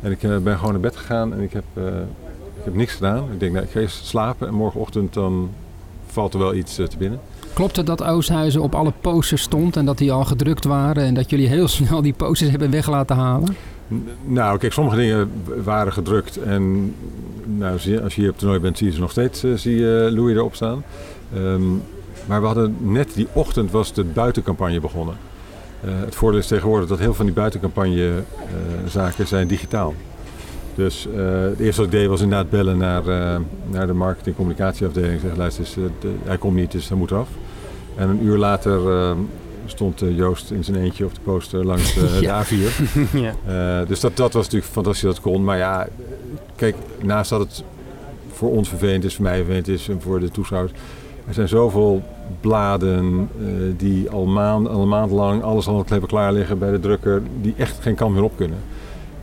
[0.00, 1.84] En ik eh, ben gewoon naar bed gegaan en ik heb, eh,
[2.58, 3.24] ik heb niks gedaan.
[3.32, 5.50] Ik denk, nou, ik ga eerst slapen en morgenochtend dan
[6.06, 7.20] valt er wel iets eh, te binnen.
[7.52, 11.14] Klopt het dat Oosthuizen op alle posters stond en dat die al gedrukt waren en
[11.14, 13.56] dat jullie heel snel die posters hebben weg laten halen?
[13.94, 15.30] N- Nou, kijk, sommige dingen
[15.64, 16.94] waren gedrukt en
[17.44, 20.08] nou, als je hier op het toernooi bent, zie je ze nog steeds, zie je
[20.12, 20.82] Louis erop staan.
[21.34, 21.62] Ehm,
[22.26, 25.14] maar we hadden net die ochtend was de buitencampagne begonnen.
[25.84, 29.94] Eh, het voordeel is tegenwoordig dat heel veel van die buitencampagne eh, zijn digitaal.
[30.74, 33.02] Dus eh, het eerste wat ik deed was inderdaad bellen naar,
[33.70, 35.20] naar de marketing- en communicatieafdeling.
[35.20, 35.66] Zeggen, luister,
[36.00, 37.28] de- hij komt niet, dus hij moet eraf.
[37.96, 38.80] En een uur later
[39.66, 42.42] stond Joost in zijn eentje op de poster langs Ja.
[42.42, 42.92] de A4.
[43.46, 43.84] ja.
[43.84, 45.44] Dus dat, dat was natuurlijk fantastisch dat het kon.
[45.44, 45.88] Maar ja,
[46.56, 47.64] kijk, naast dat het
[48.32, 50.72] voor ons vervelend is, voor mij vervelend is en voor de toeschouwers.
[51.28, 52.02] Er zijn zoveel
[52.40, 56.70] bladen eh, die al maand, al een maand lang alles al hebben klaar liggen bij
[56.70, 58.58] de drukker, die echt geen kant meer op kunnen.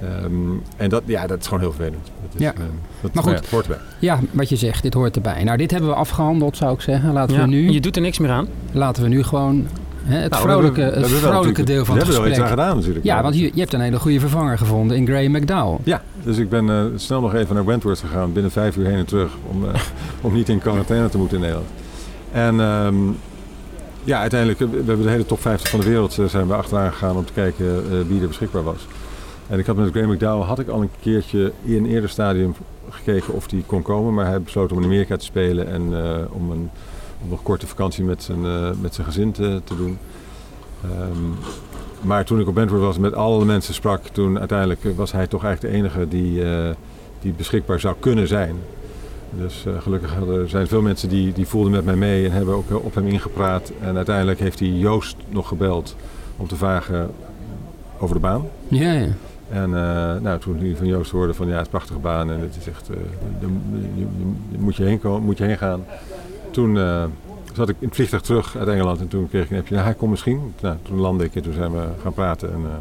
[0.01, 0.33] Ehm,
[0.77, 2.03] en dat, ja, dat is gewoon heel vervelend.
[2.21, 2.53] Dat is, Ja.
[2.53, 2.59] eh,
[3.01, 3.45] dat, Maar nou goed.
[3.45, 3.81] ja, hoort erbij.
[3.99, 5.43] Ja, wat je zegt, dit hoort erbij.
[5.43, 7.13] Nou, dit hebben we afgehandeld, zou ik zeggen.
[7.13, 8.47] Laten, Ja, we, nu, Je doet er niks meer aan.
[8.71, 9.67] laten we nu gewoon
[10.03, 12.29] hè, het Nou, vrolijke, we we het vrolijke deel van We het hebben er wel
[12.31, 12.59] iets gesprek.
[12.59, 13.05] aan gedaan natuurlijk.
[13.05, 15.77] Ja, want je, je hebt een hele goede vervanger gevonden in Graham McDowell.
[15.83, 18.97] Ja, dus ik ben eh, snel nog even naar Wentworth gegaan, binnen vijf uur heen
[18.97, 19.81] en terug, om, eh,
[20.21, 21.69] om niet in quarantaine te moeten in Nederland.
[22.31, 22.95] En ehm,
[24.03, 26.91] ja, uiteindelijk, we hebben de hele top 50 van de wereld eh, zijn we achteraan
[26.91, 28.87] gegaan om te kijken eh, wie er beschikbaar was.
[29.47, 32.55] En ik had met Graham McDowell had ik al een keertje in een eerder stadium
[32.89, 36.15] gekeken of die kon komen, maar hij besloot om in Amerika te spelen en eh,
[36.29, 36.69] om een
[37.29, 38.41] nog korte vakantie met zijn,
[38.81, 39.97] met zijn gezin te, te doen.
[40.83, 41.23] Ehm,
[42.01, 45.43] maar toen ik op Wentworth was met alle mensen sprak, toen uiteindelijk was hij toch
[45.43, 46.43] eigenlijk de enige die,
[47.21, 48.55] die beschikbaar zou kunnen zijn.
[49.37, 52.55] Dus eh, gelukkig hadden- zijn veel mensen die, die voelden met mij mee en hebben
[52.55, 53.71] ook eh, op hem ingepraat.
[53.81, 55.95] En uiteindelijk heeft hij Joost nog gebeld
[56.37, 57.11] om te vragen
[57.99, 58.45] over de baan.
[58.67, 59.07] Ja, ja.
[59.49, 62.31] En eh, nou, toen hij van Joost hoorde van ja, het is een prachtige baan
[62.31, 62.95] en het is echt, eh,
[64.57, 65.83] moet, je heen komen, moet je heen gaan.
[66.51, 67.03] Toen eh,
[67.53, 69.85] zat ik in het vliegtuig terug uit Engeland en toen kreeg ik een appje, nou,
[69.85, 70.53] hij komt misschien.
[70.61, 72.51] Nou, toen landde ik en toen zijn we gaan praten.
[72.53, 72.71] En, eh,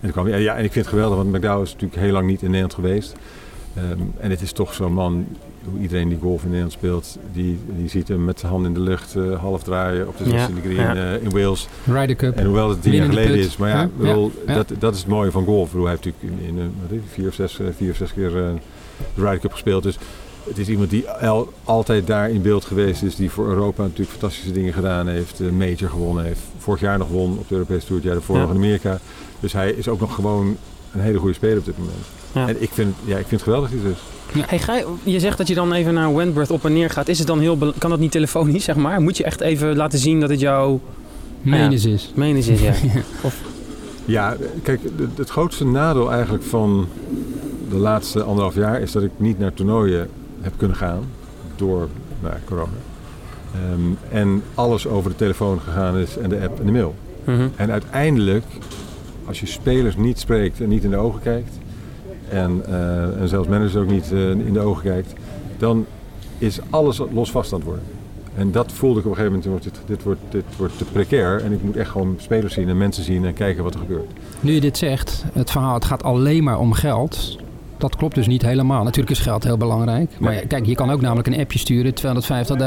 [0.00, 2.26] En, kwam, ja, ja, en ik vind het geweldig, want McDowell is natuurlijk heel lang
[2.26, 3.14] niet in Nederland geweest.
[3.74, 5.26] Ehm, en het is toch zo'n man,
[5.80, 8.80] iedereen die golf in Nederland speelt, die, die ziet hem met zijn hand in de
[8.80, 10.94] lucht uh, half draaien op de 16e green ja.
[10.94, 11.68] uh, in Wales.
[11.84, 12.36] Ryder Cup.
[12.36, 15.30] En hoewel het tien jaar geleden is, maar ja, bedoel, Dat, dat is het mooie
[15.30, 15.70] van golf.
[15.70, 18.54] Bedoel, hij heeft natuurlijk in, in uh, vier, of zes, vier of zes keer de
[19.14, 19.82] Ryder Cup gespeeld.
[19.82, 19.98] Dus
[20.48, 24.10] het is iemand die al, altijd daar in beeld geweest is, die voor Europa natuurlijk
[24.10, 27.86] fantastische dingen gedaan heeft, een major gewonnen heeft, vorig jaar nog won op de Europese
[27.86, 28.98] Tour, het jaar daarvoor nog in Amerika.
[29.40, 30.56] Dus hij is ook nog gewoon
[30.92, 32.04] een hele goede speler op dit moment.
[32.32, 32.48] Ja.
[32.48, 33.98] En ik vind, ja, ik vind het geweldig dit is.
[34.32, 34.44] Ja.
[34.46, 37.08] Hey, ga je, je, zegt dat je dan even naar Wentworth op en neer gaat.
[37.08, 39.00] Is het dan heel, kan dat niet telefonisch, zeg maar?
[39.00, 40.80] Moet je echt even laten zien dat het jouw...
[41.42, 42.12] Menis ja, is.
[42.14, 42.72] Menis is, ja.
[43.22, 43.40] of...
[44.04, 46.88] Ja, kijk, het, het grootste nadeel eigenlijk van
[47.68, 50.08] de laatste anderhalf jaar is dat ik niet naar toernooien
[50.40, 51.02] heb kunnen gaan
[51.56, 51.88] door
[52.20, 52.70] nou, corona.
[53.72, 56.94] Um, en alles over de telefoon gegaan is en de app en de mail.
[57.24, 57.50] Mm -hmm.
[57.56, 58.44] En uiteindelijk,
[59.24, 61.58] als je spelers niet spreekt en niet in de ogen kijkt,
[62.30, 65.12] en, uh, en zelfs managers ook niet uh, in de ogen kijkt,
[65.58, 65.86] dan
[66.38, 67.84] is alles los vast aan het worden.
[68.34, 71.44] En dat voelde ik op een gegeven moment, dit, dit, wordt, dit wordt te precair
[71.44, 74.10] en ik moet echt gewoon spelers zien en mensen zien en kijken wat er gebeurt.
[74.40, 77.38] Nu je dit zegt, het verhaal, het gaat alleen maar om geld
[77.78, 78.84] dat klopt dus niet helemaal.
[78.84, 80.10] Natuurlijk is geld heel belangrijk.
[80.18, 81.92] Maar ja, kijk, je kan ook namelijk een appje sturen,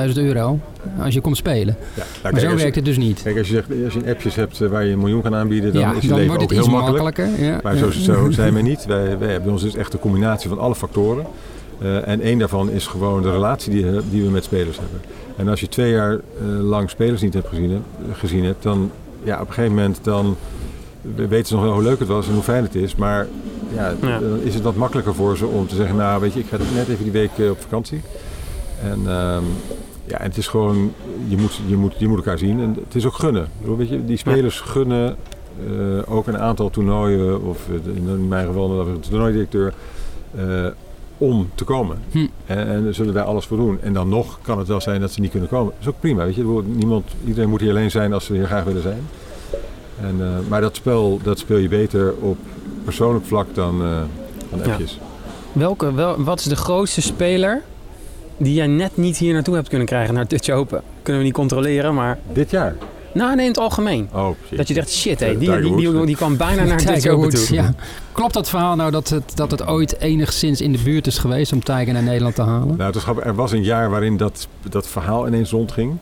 [0.09, 0.59] 250.000 euro,
[0.99, 1.75] als je komt spelen.
[1.93, 3.21] Ja, nou, maar zo werkt het dus niet.
[3.21, 5.73] Kijk, als je, zegt, als je appjes hebt eh, waar je een miljoen kan aanbieden,
[5.73, 7.21] dan is het leven ook heel makkelijk.
[7.63, 8.85] Maar zo, zo, zijn we niet.
[8.85, 11.25] Wij, wij hebben ons dus echt een combinatie van alle factoren.
[11.81, 15.01] Uh, en één daarvan is gewoon de relatie die, die, we met spelers hebben.
[15.35, 16.19] En als je twee jaar uh,
[16.59, 18.91] lang spelers niet hebt gezien, gezien hebt, dan
[19.23, 20.37] ja, op een gegeven moment dan
[21.15, 22.95] weten ze nog wel hoe leuk het was en hoe fijn het is.
[22.95, 23.27] Maar
[23.75, 26.39] ja, ja, dan is het wat makkelijker voor ze om te zeggen, nou weet je,
[26.39, 28.01] ik ga net even die week eh, op vakantie.
[28.83, 29.43] En um,
[30.05, 30.93] ja, en het is gewoon,
[31.27, 32.59] je moet, je, moet, je moet elkaar zien.
[32.59, 33.47] En het is ook gunnen.
[33.77, 35.15] Weet je, die spelers gunnen
[35.69, 39.73] uh, ook een aantal toernooien, of in mijn geval een toernooidirecteur,
[40.35, 40.67] uh,
[41.17, 41.97] om te komen.
[42.11, 42.27] Hm.
[42.45, 43.79] En, en daar zullen wij alles voor doen.
[43.81, 45.71] En dan nog kan het wel zijn dat ze niet kunnen komen.
[45.71, 46.61] Dat is ook prima, weet je.
[46.65, 49.01] Niemand, iedereen moet hier alleen zijn als ze hier graag willen zijn.
[50.01, 52.37] En, uh, maar dat spel, dat speel je beter op
[52.83, 53.97] persoonlijk vlak dan, uh,
[54.49, 54.99] dan appjes.
[54.99, 55.59] Ja.
[55.59, 57.61] Welke, wel, wat is de grootste speler
[58.37, 60.81] die jij net niet hier naartoe hebt kunnen krijgen naar Dutch Open?
[61.01, 62.19] Kunnen we niet controleren, maar...
[62.33, 62.75] Dit jaar?
[63.13, 64.09] Nou, nee, in het algemeen.
[64.13, 67.29] Oh, dat je dacht, shit, hé, die, die, die, die, kwam bijna naar Dutch Open
[67.29, 67.55] toe.
[67.55, 67.73] Ja.
[68.11, 71.53] Klopt dat verhaal nou dat het, dat het ooit enigszins in de buurt is geweest
[71.53, 72.77] om Tiger naar Nederland te halen?
[72.77, 75.97] Nou, het er was een jaar waarin dat, dat verhaal ineens rondging.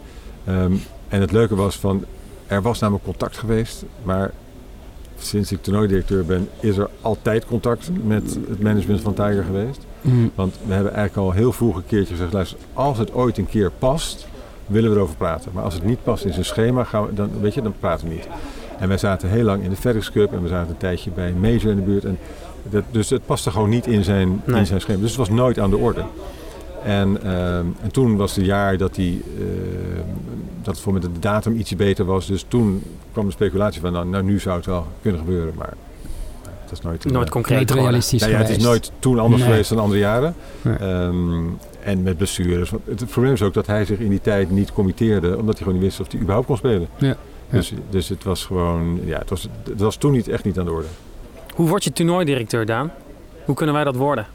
[0.50, 2.06] Um, en het leuke was van,
[2.48, 4.32] er was namelijk contact geweest, maar
[5.20, 9.86] sinds ik toernooidirecteur ben, is er altijd contact met het management van Tiger geweest.
[10.02, 10.32] Mm.
[10.36, 13.48] Want we hebben eigenlijk al heel vroeg een keertje gezegd, luister, als het ooit een
[13.48, 14.28] keer past,
[14.68, 15.52] willen we erover praten.
[15.54, 18.08] Maar als het niet past in zijn schema, gaan we, dan, weet je, dan praten
[18.08, 18.28] we niet.
[18.80, 21.28] En wij zaten heel lang in de FedEx Cup en we zaten een tijdje bij
[21.28, 22.06] een major in de buurt.
[22.06, 22.18] En
[22.70, 24.60] dat, dus het paste gewoon niet in zijn, nee.
[24.60, 25.00] in zijn schema.
[25.00, 26.04] Dus het was nooit aan de orde.
[26.84, 29.46] En, uh, en toen was het jaar dat, die, uh,
[30.70, 32.28] dat het voor met de datum ietsje beter was.
[32.28, 35.54] Dus toen kwam de speculatie van, nou, nou nu zou het wel kunnen gebeuren.
[35.58, 35.74] Maar
[36.64, 39.52] dat is nooit, nooit uh, concreet realistisch nou ja, Het is nooit toen anders nee.
[39.52, 40.36] geweest dan andere jaren.
[40.62, 40.82] Nee.
[40.82, 42.72] Um, en met blessures.
[42.86, 45.38] Het probleem is ook dat hij zich in die tijd niet committeerde.
[45.38, 46.88] Omdat hij gewoon niet wist of hij überhaupt kon spelen.
[46.98, 47.08] Ja.
[47.08, 47.16] Ja.
[47.50, 50.66] Dus, dus het was gewoon, ja, het was, het was toen niet, echt niet aan
[50.66, 50.88] de orde.
[51.56, 52.92] Hoe word je toernooidirecteur, Daan?
[53.46, 54.28] Hoe kunnen wij dat worden?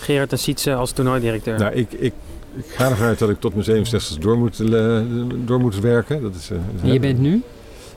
[0.00, 1.58] Gerard en Sietse als toernooidirecteur?
[1.58, 2.12] Nou, ik, ik,
[2.56, 4.98] ik ga ervan uit dat ik tot mijn 67 door moet, uh,
[5.44, 6.22] door moet werken.
[6.22, 7.42] Dat is, uh, en je bent nu?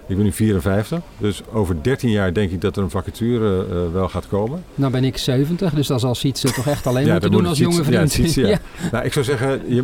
[0.07, 1.01] Ik ben nu 54.
[1.17, 4.63] Dus over 13 jaar denk ik dat er een vacature uh, wel gaat komen.
[4.75, 7.45] Nou ben ik 70, dus dat is als Sietse toch echt alleen ja, moeten doen
[7.45, 8.13] als jonge vriend.
[8.13, 8.47] Ja, Sietse, ja.
[8.47, 8.59] ja.
[8.91, 9.83] Nou, ik zou zeggen, je,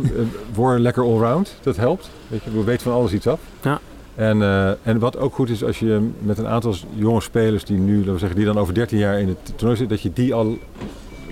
[0.54, 1.54] word lekker allround.
[1.62, 2.10] Dat helpt.
[2.28, 3.40] Weet je, we weten van alles iets af.
[3.62, 3.80] Ja.
[4.14, 7.78] En, uh, en wat ook goed is als je met een aantal jonge spelers die
[7.78, 10.12] nu, laten we zeggen, die dan over 13 jaar in het toernooi zitten, dat je
[10.12, 10.58] die al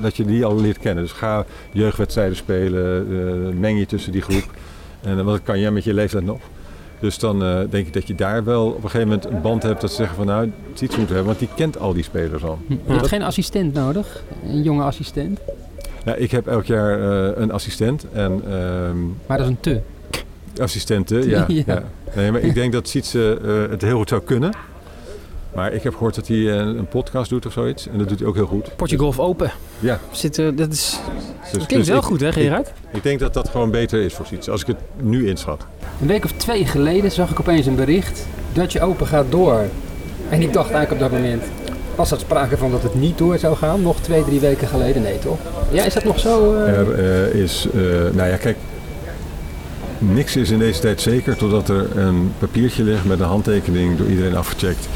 [0.00, 1.04] dat je die al leert kennen.
[1.04, 4.44] Dus ga jeugdwedstrijden spelen, uh, meng je tussen die groep.
[5.02, 6.40] En uh, wat kan jij met je leeftijd nog?
[7.00, 9.62] Dus dan uh, denk ik dat je daar wel op een gegeven moment een band
[9.62, 12.02] hebt dat ze zeggen van nou, het iets moeten hebben, want die kent al die
[12.02, 12.58] spelers al.
[12.68, 15.40] Je hebt geen assistent nodig, een jonge assistent?
[16.04, 17.00] Ja, ik heb elk jaar
[17.38, 18.06] een assistent.
[18.12, 19.80] En, ehm, maar dat is een te?
[20.60, 21.44] Assistenten, ja.
[21.48, 21.62] ja.
[21.66, 21.82] ja.
[22.14, 23.38] Nee, maar ik denk dat Sietse
[23.70, 24.52] het heel goed zou kunnen.
[25.54, 27.88] Maar ik heb gehoord dat hij een, een, podcast doet of zoiets.
[27.88, 28.76] En dat doet hij ook heel goed.
[28.76, 29.52] Potje Golf Open.
[29.78, 29.98] Ja.
[30.10, 31.00] Zit, uh, dat, is,
[31.42, 32.68] dus, dat klinkt dus wel ik, goed hè Gerard?
[32.68, 34.48] Ik, ik, denk dat dat gewoon beter is voor iets.
[34.48, 35.66] Als ik het nu inschat.
[36.00, 38.26] Een week of twee geleden zag ik opeens een bericht.
[38.52, 39.64] dat je Open gaat door.
[40.28, 41.42] En ik dacht eigenlijk op dat moment...
[41.94, 43.82] Was er sprake van dat het niet door zou gaan?
[43.82, 45.02] Nog twee, drie weken geleden?
[45.02, 45.38] Nee, toch?
[45.70, 46.54] Ja, is dat nog zo?
[46.54, 46.78] Uh...
[46.78, 46.98] Er
[47.34, 47.66] uh, is...
[48.12, 48.56] nou ja, kijk...
[49.98, 54.06] Niks is in deze tijd zeker totdat er een papiertje ligt met een handtekening door
[54.06, 54.88] iedereen afgecheckt.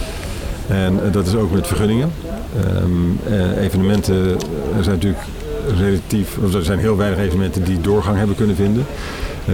[0.68, 2.10] En dat is ook met vergunningen.
[2.56, 4.36] Ehm, evenementen
[4.80, 5.24] zijn natuurlijk
[5.78, 8.86] relatief, er zijn heel weinig evenementen die doorgang hebben kunnen vinden.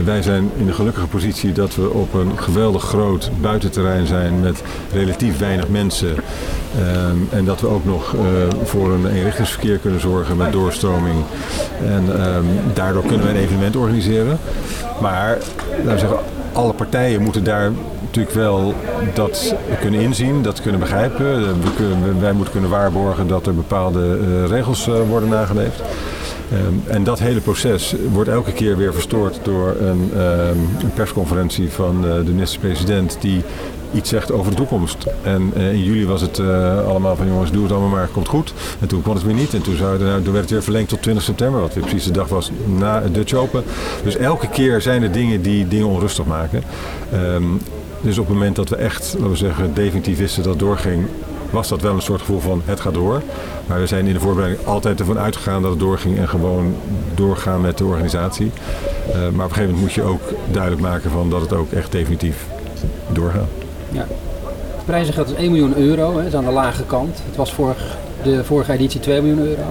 [0.05, 4.63] Wij zijn in de gelukkige positie dat we op een geweldig groot buitenterrein zijn met
[4.93, 6.15] relatief weinig mensen.
[6.79, 8.15] Ehm, en dat we ook nog
[8.65, 11.25] voor een eenrichtingsverkeer kunnen zorgen met doorstroming.
[11.87, 14.39] En ehm, daardoor kunnen we een evenement organiseren.
[15.01, 15.39] Maar
[15.77, 16.19] laten we zeggen,
[16.53, 17.73] alle partijen moeten daar
[18.17, 18.75] natuurlijk wel
[19.15, 21.41] dat kunnen inzien, dat kunnen begrijpen.
[21.63, 25.83] We kunnen, wij moeten kunnen waarborgen dat er bepaalde uh, regels uh, worden nageleefd.
[26.53, 31.71] Um, en dat hele proces wordt elke keer weer verstoord door een, um, een persconferentie
[31.71, 33.43] van de minister-president die
[33.93, 35.07] iets zegt over de toekomst.
[35.23, 36.41] En in juli was het
[36.87, 38.53] allemaal van jongens, doe het allemaal maar, komt goed.
[38.81, 39.55] En toen kon het weer niet.
[39.55, 42.05] En toen, zou, nou, toen werd het weer verlengd tot 20 september, wat weer precies
[42.05, 43.65] de dag was na het Dutch Open.
[44.05, 46.63] Dus elke keer zijn er dingen die dingen onrustig maken.
[47.15, 47.61] Um,
[48.05, 51.07] dus op het moment dat we echt, laten we zeggen, definitief wisten dat het doorging,
[51.51, 53.23] was dat wel een soort gevoel van het gaat door.
[53.67, 56.75] Maar we zijn in de voorbereiding altijd ervan uitgegaan dat het doorging en gewoon
[57.15, 58.51] doorgaan met de organisatie.
[59.09, 61.73] Uh, maar op een gegeven moment moet je ook duidelijk maken van dat het ook
[61.73, 62.47] echt definitief
[63.13, 63.49] doorgaat.
[63.91, 64.07] Ja.
[64.75, 67.23] Het prijzengeld is 1 miljoen euro, hè, is aan de lage kant.
[67.27, 69.63] Het was vorig, de vorige editie 2 miljoen euro.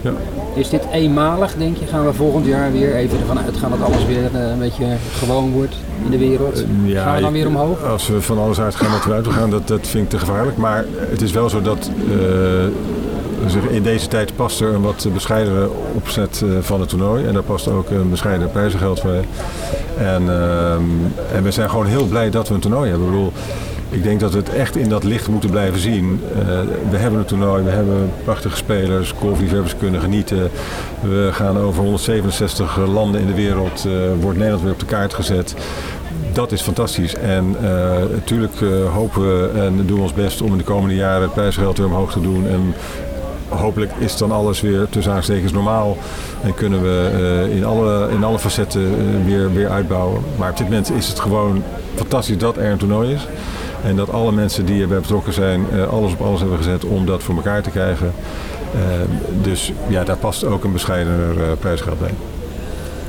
[0.00, 0.12] Ja.
[0.54, 1.86] Is dit eenmalig, denk je?
[1.86, 4.86] Gaan we volgend jaar weer even ervan uitgaan dat alles weer uh, een beetje
[5.18, 6.62] gewoon wordt in de wereld?
[6.62, 7.84] Uh, ja, gaan we dan weer omhoog?
[7.84, 10.56] Als we van alles uitgaan dat we uit gaan, dat, dat vind ik te gevaarlijk.
[10.56, 15.68] Maar het is wel zo dat uh, in deze tijd past er een wat bescheidene
[15.94, 17.24] opzet van het toernooi.
[17.24, 19.24] En daar past ook een bescheiden prijzengeld voor.
[19.98, 20.28] En,
[21.34, 23.06] en we zijn gewoon heel blij dat we een toernooi hebben.
[23.06, 23.32] Ik bedoel,
[23.94, 26.20] ik denk dat we het echt in dat licht moeten blijven zien.
[26.32, 26.38] Uh,
[26.90, 30.50] we hebben een toernooi, we hebben prachtige spelers, golfliefhebbers kunnen genieten.
[31.00, 35.14] We gaan over 167 landen in de wereld, uh, wordt Nederland weer op de kaart
[35.14, 35.54] gezet.
[36.32, 37.14] Dat is fantastisch.
[37.14, 37.56] En
[38.10, 38.52] natuurlijk
[38.92, 41.86] hopen we en doen we ons best om in de komende jaren het prijsgeld weer
[41.86, 42.48] omhoog te doen.
[42.48, 42.74] En
[43.48, 45.96] hopelijk is dan alles weer tussen aanstekens normaal.
[46.42, 50.22] En kunnen we in, alle, in alle facetten weer, weer uitbouwen.
[50.36, 51.62] Maar op dit moment is het gewoon
[51.94, 53.26] fantastisch dat er een toernooi is.
[53.84, 57.06] En dat alle mensen die erbij betrokken zijn, uh, alles op alles hebben gezet om
[57.06, 58.12] dat voor elkaar te krijgen.
[59.42, 62.14] dus ja, daar past ook een bescheidener prijsgeld bij.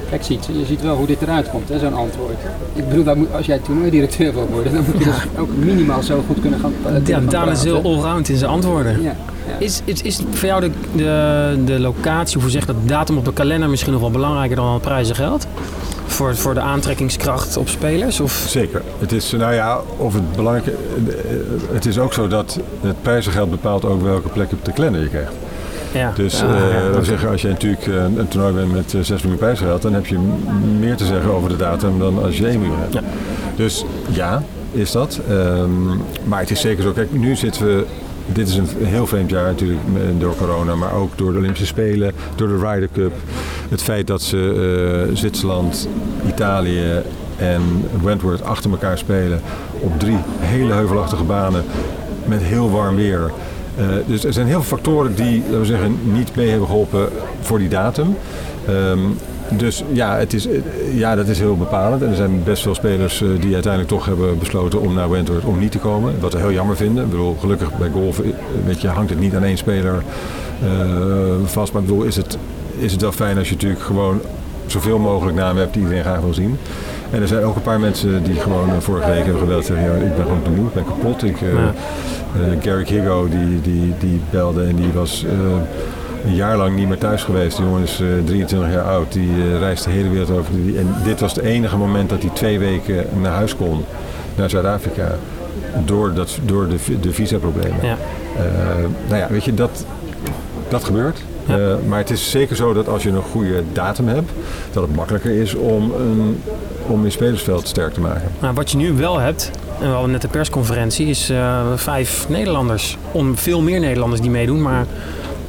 [0.10, 2.38] Kijk, ziet, je ziet wel hoe dit eruit komt, zo'n antwoord.
[2.74, 6.40] Ik bedoel, als jij toernooidirecteur wil worden, dan moet je dus ook minimaal zo goed
[6.42, 9.02] kunnen gaan uh, Ja, Daan is heel allround in zijn antwoorden.
[9.02, 9.16] Ja.
[9.48, 9.58] Ja.
[9.60, 13.18] Is, is, is voor jou de, de, de locatie, of hoe zeg dat, de datum
[13.18, 15.48] op de kalender misschien nog wel belangrijker dan het prijzengeld?
[16.06, 18.20] Voor, voor de aantrekkingskracht op spelers?
[18.20, 18.46] Of?
[18.48, 18.82] Zeker.
[19.00, 20.66] Het is, nou ja, of het belangrijk
[21.72, 25.10] Het is ook zo dat het prijzengeld bepaalt ook welke plek op de kalender je
[25.10, 25.34] krijgt.
[25.94, 26.12] Ja.
[26.16, 29.02] Dus ja, uh, ja, we zeggen, als je natuurlijk uh, een toernooi bent met uh,
[29.02, 30.18] 6 miljoen prijsgeld, dan heb je
[30.80, 32.94] meer te zeggen over de datum dan als je 1 miljoen hebt.
[32.94, 33.02] Ja.
[33.56, 35.20] Dus ja, is dat.
[35.30, 36.92] Um, maar het is zeker zo.
[36.92, 37.86] Kijk, nu zitten we
[38.26, 39.80] dit is een heel vreemd jaar natuurlijk
[40.18, 43.14] door corona, maar ook door de Olympische Spelen, door de Ryder Cup.
[43.70, 45.88] Het feit dat ze uh, Zwitserland,
[46.28, 47.02] Italië
[47.38, 47.62] en
[48.04, 49.42] Wentworth achter elkaar spelen
[49.80, 51.64] op drie hele heuvelachtige banen
[52.26, 53.32] met heel warm weer.
[53.80, 57.10] Uh, dus er zijn heel veel factoren die, we zeggen, niet mee hebben geholpen
[57.42, 58.16] voor die datum.
[58.70, 59.18] Um,
[59.50, 60.48] dus ja, het is,
[60.94, 62.02] ja, dat is heel bepalend.
[62.02, 65.60] En er zijn best veel spelers die uiteindelijk toch hebben besloten om naar Wentworth om
[65.60, 66.14] niet te komen.
[66.20, 67.04] Wat we heel jammer vinden.
[67.04, 68.22] Ik bedoel, gelukkig bij golf
[68.66, 70.04] weet je, hangt het niet aan één speler
[71.46, 71.74] vast.
[71.74, 72.38] Maar ik bedoel, is het,
[72.78, 74.22] is het wel fijn als je natuurlijk gewoon
[74.66, 76.58] zoveel mogelijk namen hebt die iedereen graag wil zien.
[77.12, 79.86] En er zijn ook een paar mensen die gewoon uh, vorige week hebben gebeld zeggen,
[79.86, 81.24] ja, ik ben gewoon benieuwd, ik ben kapot.
[81.24, 81.74] Ik, uh, ja.
[82.40, 85.26] uh, Garrick Higo die, die, die belde en die was
[86.26, 87.58] een jaar lang niet meer thuis geweest.
[87.58, 90.54] De jongen is uh, 23 jaar oud, die reist de hele wereld over.
[90.78, 93.86] En dit was het enige moment dat hij twee weken naar huis kon,
[94.36, 95.16] naar Zuid-Afrika.
[95.86, 97.80] Door, dat, door de, de visaproblemen.
[97.82, 97.98] Ja.
[99.08, 99.86] nou ja, weet je, dat,
[100.76, 101.22] dat gebeurt.
[101.46, 101.58] Ja.
[101.58, 104.32] Uh, maar het is zeker zo dat als je een goede datum hebt,
[104.72, 106.42] dat het makkelijker is om, een,
[106.88, 108.32] om je spelersveld sterk te maken.
[108.40, 112.30] Nou, wat je nu wel hebt, en we hadden net de persconferentie, is uh, vijf
[112.30, 112.98] Nederlanders.
[113.12, 114.86] Om veel meer Nederlanders die meedoen, maar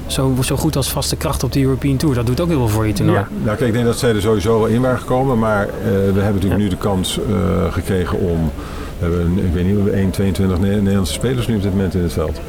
[0.07, 2.15] zo, zo goed als vaste kracht op de European Tour.
[2.15, 3.19] Dat doet ook heel veel voor je toernooi.
[3.19, 5.73] Ja, nou kijk, ik denk dat zij er sowieso wel in waren gekomen, maar uh,
[5.85, 6.57] we hebben natuurlijk ja.
[6.57, 7.21] nu de kans
[7.71, 8.51] gekregen om,
[8.99, 11.95] we hebben, ik weet niet, we hebben 1, 22 Nederlandse spelers nu op dit moment
[11.95, 12.41] in het veld.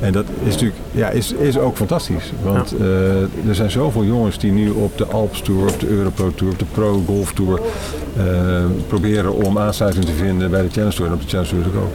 [0.00, 2.32] En dat is natuurlijk ja, is, is ook fantastisch.
[2.42, 2.84] Want ja.
[2.84, 6.52] uh, er zijn zoveel jongens die nu op de Alps Tour, op de Europro Tour,
[6.52, 7.60] op de Pro Golf Tour
[8.18, 11.78] uh, proberen om aansluiting te vinden bij de Challenge Tour en op de Challenge Tour
[11.78, 11.92] ook.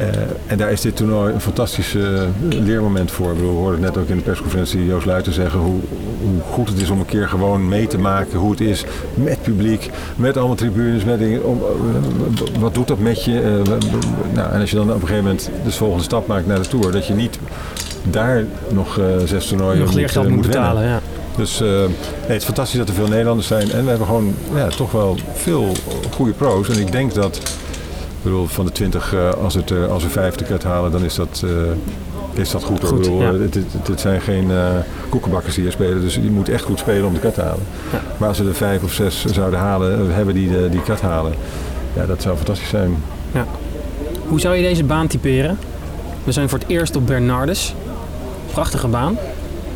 [0.00, 0.06] Eh,
[0.46, 3.30] en daar is dit toernooi een fantastisch eh, leermoment voor.
[3.30, 5.80] Ik bedoel, we hoorden net ook in de persconferentie Joost Luiten zeggen hoe,
[6.20, 8.84] hoe, goed het is om een keer gewoon mee te maken hoe het is
[9.14, 11.44] met publiek, met allemaal tribunes, met dingen.
[11.44, 13.62] Om, eh, wat doet dat met je?
[14.32, 16.68] nou, en als je dan op een gegeven moment de volgende stap maakt naar de
[16.68, 17.38] Tour, dat je niet
[18.10, 20.84] daar nog zes toernooien nog moet, moet betalen.
[20.84, 21.00] Ja.
[21.36, 21.88] Dus nee,
[22.26, 23.70] het is fantastisch dat er veel Nederlanders zijn.
[23.70, 25.72] En we hebben gewoon ja, toch wel veel
[26.10, 26.68] goede pro's.
[26.68, 27.59] En ik denk dat
[28.20, 31.04] ik bedoel, van de 20, uh, als, het, uh, als we vijf de halen, dan
[31.04, 31.50] is dat, uh,
[32.40, 32.84] is dat goed.
[32.84, 33.32] goed ik bedoel, ja.
[33.82, 34.50] het, zijn geen
[35.08, 37.62] koekenbakkers die hier spelen, dus je moet echt goed spelen om de cut te halen.
[37.92, 38.00] Ja.
[38.16, 41.32] Maar als we er vijf of zes zouden halen, hebben die de, die cut halen,
[41.96, 42.96] ja, dat zou fantastisch zijn.
[43.32, 43.46] Ja.
[44.28, 45.58] Hoe zou je deze baan typeren?
[46.24, 47.74] We zijn voor het eerst op Bernardus.
[48.52, 49.18] Prachtige baan.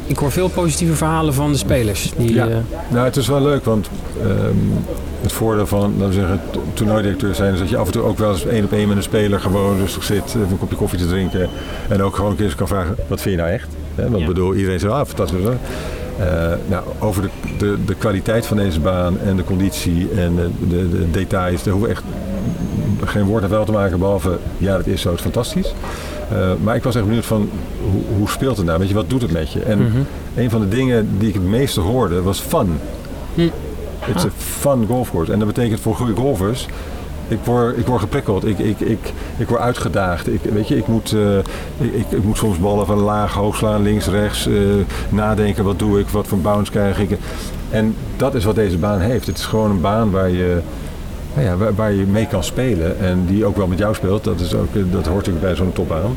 [0.07, 2.13] Ik hoor veel positieve verhalen van de spelers.
[2.17, 2.49] Die, ja.
[2.89, 3.89] Nou, het is wel leuk, want
[4.25, 4.85] um,
[5.25, 6.41] het voordeel van laten we zeggen,
[6.75, 8.97] toernooidirecteur zijn is dat je af en toe ook wel eens één op één met
[8.97, 11.49] een speler gewoon rustig zit, een kopje koffie te drinken
[11.89, 13.69] en ook gewoon een keer kan vragen: wat vind je nou echt?
[13.95, 14.27] Hè, want ja.
[14.27, 15.41] bedoel, iedereen zegt: ah, fantastisch.
[16.21, 20.49] Uh, nou, over de, de, de, kwaliteit van deze baan en de conditie en de,
[20.69, 22.05] de, de details, daar hoeven we echt
[23.05, 25.75] geen woord aan wel te maken, behalve ja, het is zo, het is fantastisch.
[26.33, 27.51] Uh, maar ik was echt benieuwd van
[27.91, 28.79] hoe, hoe, speelt het nou?
[28.79, 29.61] Weet je, wat doet het met je?
[29.61, 30.07] En mm -hmm.
[30.37, 32.79] een van de dingen die ik het meeste hoorde was fun.
[33.35, 33.49] Hm.
[34.05, 35.33] Het is een fun golfcourse.
[35.33, 36.69] En dat betekent voor goede golfers
[37.29, 40.29] ik word, ik word geprikkeld, ik, ik, ik, ik word uitgedaagd.
[40.29, 41.39] Ik, weet je, ik, moet, uh,
[41.79, 44.47] ik, ik, moet soms ballen van laag, hoog slaan, links, rechts.
[44.47, 44.75] Uh,
[45.09, 47.19] nadenken, wat doe ik, wat voor bounce krijg ik.
[47.71, 49.27] En dat is wat deze baan heeft.
[49.27, 50.61] Het is gewoon een baan waar je,
[51.35, 53.01] nou ja, waar, waar, je mee kan spelen.
[53.01, 54.25] En die ook wel met jou speelt.
[54.25, 56.17] Dat, is ook, dat hoort natuurlijk bij zo'n topbaan.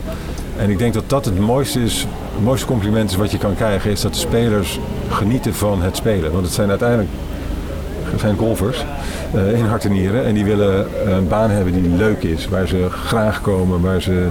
[0.58, 3.56] En ik denk dat dat het mooiste is, het mooiste compliment is wat je kan
[3.56, 6.32] krijgen, is dat de spelers genieten van het spelen.
[6.32, 7.10] Want het zijn uiteindelijk
[8.16, 8.86] zijn golfers
[9.36, 10.26] uh, in hart en nieren.
[10.26, 14.28] En die willen een baan hebben die leuk is, waar ze graag komen, waar ze...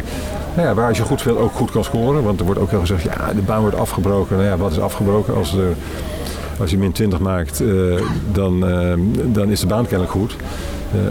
[0.55, 2.23] Nou ja, waar als je goed speelt ook goed kan scoren.
[2.23, 4.37] Want er wordt ook heel gezegd, ja, de baan wordt afgebroken.
[4.37, 5.35] Nou ja, wat is afgebroken?
[5.35, 5.75] Als, er,
[6.61, 8.01] als je min 20 maakt, uh,
[8.33, 8.93] dan, uh,
[9.25, 10.37] dan is de baan kennelijk goed.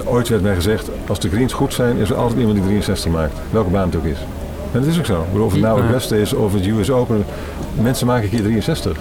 [0.04, 3.12] ooit werd mij gezegd, als de greens goed zijn, is er altijd iemand die 63
[3.12, 3.34] maakt.
[3.52, 4.20] Welke baan het ook is.
[4.72, 5.26] En dat is ook zo.
[5.40, 7.26] Of het nou het beste is of het US Open.
[7.82, 8.98] Mensen maken keer 63.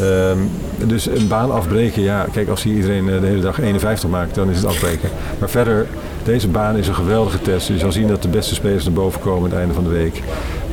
[0.00, 0.50] Um,
[0.86, 4.34] dus een baan afbreken, ja, kijk, als hier iedereen eh, de hele dag 51 maakt,
[4.34, 5.08] dan is het afbreken.
[5.38, 5.86] Maar verder,
[6.22, 7.68] deze baan is een geweldige test.
[7.68, 9.90] Je zal zien dat de beste spelers naar boven komen aan het einde van de
[9.90, 10.22] week.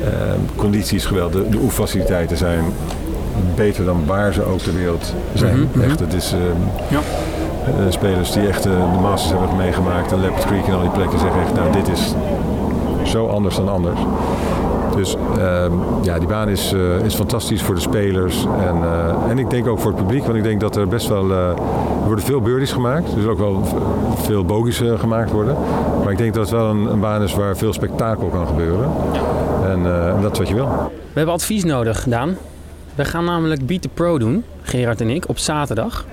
[0.00, 0.06] Uh,
[0.56, 1.42] conditie is geweldig.
[1.42, 2.64] De, de oefenfaciliteiten zijn
[3.54, 5.56] beter dan waar ze ook ter wereld zijn.
[5.56, 5.82] Mm -hmm.
[5.82, 6.32] Echt, het is...
[6.32, 6.38] Uh,
[6.88, 7.00] ja.
[7.68, 10.90] Uh, spelers die echt uh, de Masters hebben meegemaakt en Leopard Creek en al die
[10.90, 12.14] plekken zeggen echt, nou dit is
[13.10, 14.00] zo anders dan anders.
[14.98, 15.64] Dus uh,
[16.02, 18.44] ja, die baan is, uh, is fantastisch voor de spelers.
[18.44, 20.24] En, uh, en ik denk ook voor het publiek.
[20.24, 21.30] Want ik denk dat er best wel...
[21.30, 21.54] er
[22.04, 23.14] worden veel birdies gemaakt.
[23.14, 23.64] Dus ook wel
[24.16, 25.56] veel bogies gemaakt worden.
[26.02, 28.90] Maar ik denk dat het wel een, een, baan is waar veel spektakel kan gebeuren.
[29.64, 29.82] En
[30.22, 30.68] dat is wat je wil.
[30.92, 32.36] We hebben advies nodig, Daan.
[32.94, 36.06] We gaan namelijk Beat the Pro doen, Gerard en ik, op zaterdag.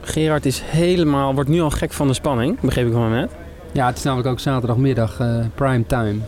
[0.00, 3.30] Gerard is helemaal, wordt nu al gek van de spanning, begreep ik van net.
[3.72, 5.16] Ja, het is namelijk ook zaterdagmiddag
[5.54, 6.18] prime time.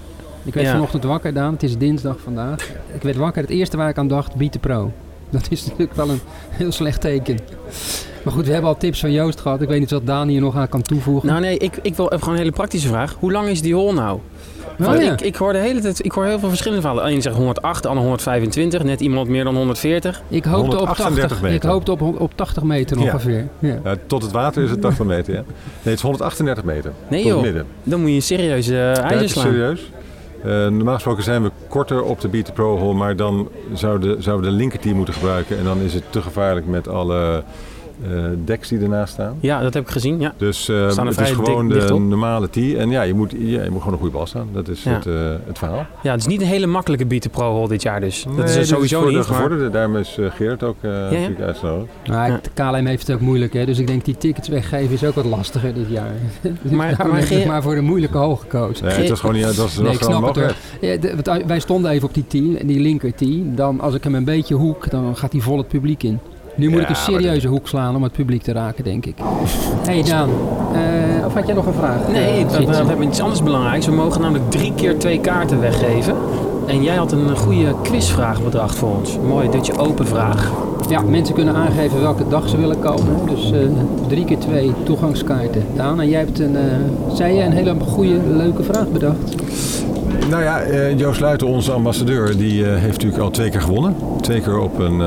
[0.44, 1.52] Ik werd vanochtend wakker, Daan.
[1.52, 2.68] Het is dinsdag vandaag.
[2.94, 3.42] Ik werd wakker.
[3.42, 4.92] Het eerste waar ik aan dacht, Beat the Pro.
[5.30, 6.20] Dat is natuurlijk wel een
[6.50, 7.38] heel slecht teken.
[8.22, 9.62] Maar goed, we hebben al tips van Joost gehad.
[9.62, 11.28] Ik weet niet wat Daan hier nog aan kan toevoegen.
[11.28, 13.16] Nou nee, ik, ik wil even gewoon een hele praktische vraag.
[13.18, 14.20] Hoe lang is die hol nou?
[14.80, 15.12] Oh, ja.
[15.12, 17.12] ik, ik, hoor de hele tijd, ik hoor heel veel verschillende verhalen.
[17.12, 20.22] Eén zegt 108, de ander 125, net iemand meer dan 140.
[20.28, 21.56] Ik hoopte op 80 meter.
[21.56, 23.48] Ik hoopte op, op 80 meter ongeveer.
[23.58, 23.78] Ja.
[23.84, 23.96] ja.
[24.06, 25.40] tot het water is het 80 meter, ja.
[25.40, 26.92] Nee, het is 138 meter.
[27.08, 27.66] Nee joh, midden.
[27.82, 29.44] dan moet je een serieuze uh, ijzer slaan.
[29.44, 29.90] serieus.
[30.44, 34.40] Uh, normaal gesproken zijn we korter op de Beat Pro Hole, maar dan zouden we
[34.40, 35.58] de linkerteam moeten gebruiken.
[35.58, 37.44] En dan is het te gevaarlijk met alle
[38.44, 39.36] decks die ernaast staan.
[39.40, 40.20] Ja, dat heb ik gezien.
[40.20, 40.34] Ja.
[40.36, 42.78] Dus uh, het is gewoon de normale tee.
[42.78, 44.48] En ja je, moet, ja, je moet gewoon een goede bal staan.
[44.52, 45.14] Dat is het, uh,
[45.46, 45.86] het verhaal.
[46.02, 48.26] Ja, het is niet een hele makkelijke Beat Pro Hole dit jaar dus.
[48.36, 49.28] dat is sowieso voor niet.
[49.28, 49.70] Maar...
[49.70, 51.92] daarom is Geert ook ja, natuurlijk uitgenodigd.
[52.04, 53.52] De KLM heeft het ook moeilijk.
[53.52, 53.66] Hè?
[53.66, 56.12] Dus ik denk die tickets weggeven is ook wat lastiger dit jaar.
[56.62, 57.46] maar, maar, Geert...
[57.46, 58.84] maar voor de moeilijke hoog gekozen.
[58.86, 59.44] Nee, het was gewoon niet...
[59.44, 62.80] Dat was, nee, ik snap het ja, de, wij stonden even op die tee, die
[62.80, 63.54] linker tee.
[63.54, 66.20] Dan als ik hem een beetje hoek, dan gaat hij vol het publiek in.
[66.58, 69.16] Nu moet ik een serieuze hoek slaan om het publiek te raken, denk ik.
[69.86, 72.08] hey Daan, uh, of had jij nog een vraag?
[72.08, 73.86] Nee, uh, we, we hebben iets anders belangrijks.
[73.86, 76.14] We mogen namelijk drie keer twee kaarten weggeven.
[76.66, 79.18] En jij had een goede quizvraag bedacht voor ons.
[79.26, 80.50] Mooi, dit je open vraag.
[80.88, 83.26] Ja, mensen kunnen aangeven welke dag ze willen komen.
[83.26, 83.58] Dus uh,
[84.08, 85.64] drie keer twee toegangskaarten.
[85.76, 86.56] Daan, en jij hebt een,
[87.14, 89.34] zei je, een hele goede, leuke vraag bedacht.
[90.30, 90.62] Nou ja,
[90.96, 93.96] Joost Luiten, onze ambassadeur, die heeft natuurlijk al twee keer gewonnen.
[94.20, 95.02] Twee keer op een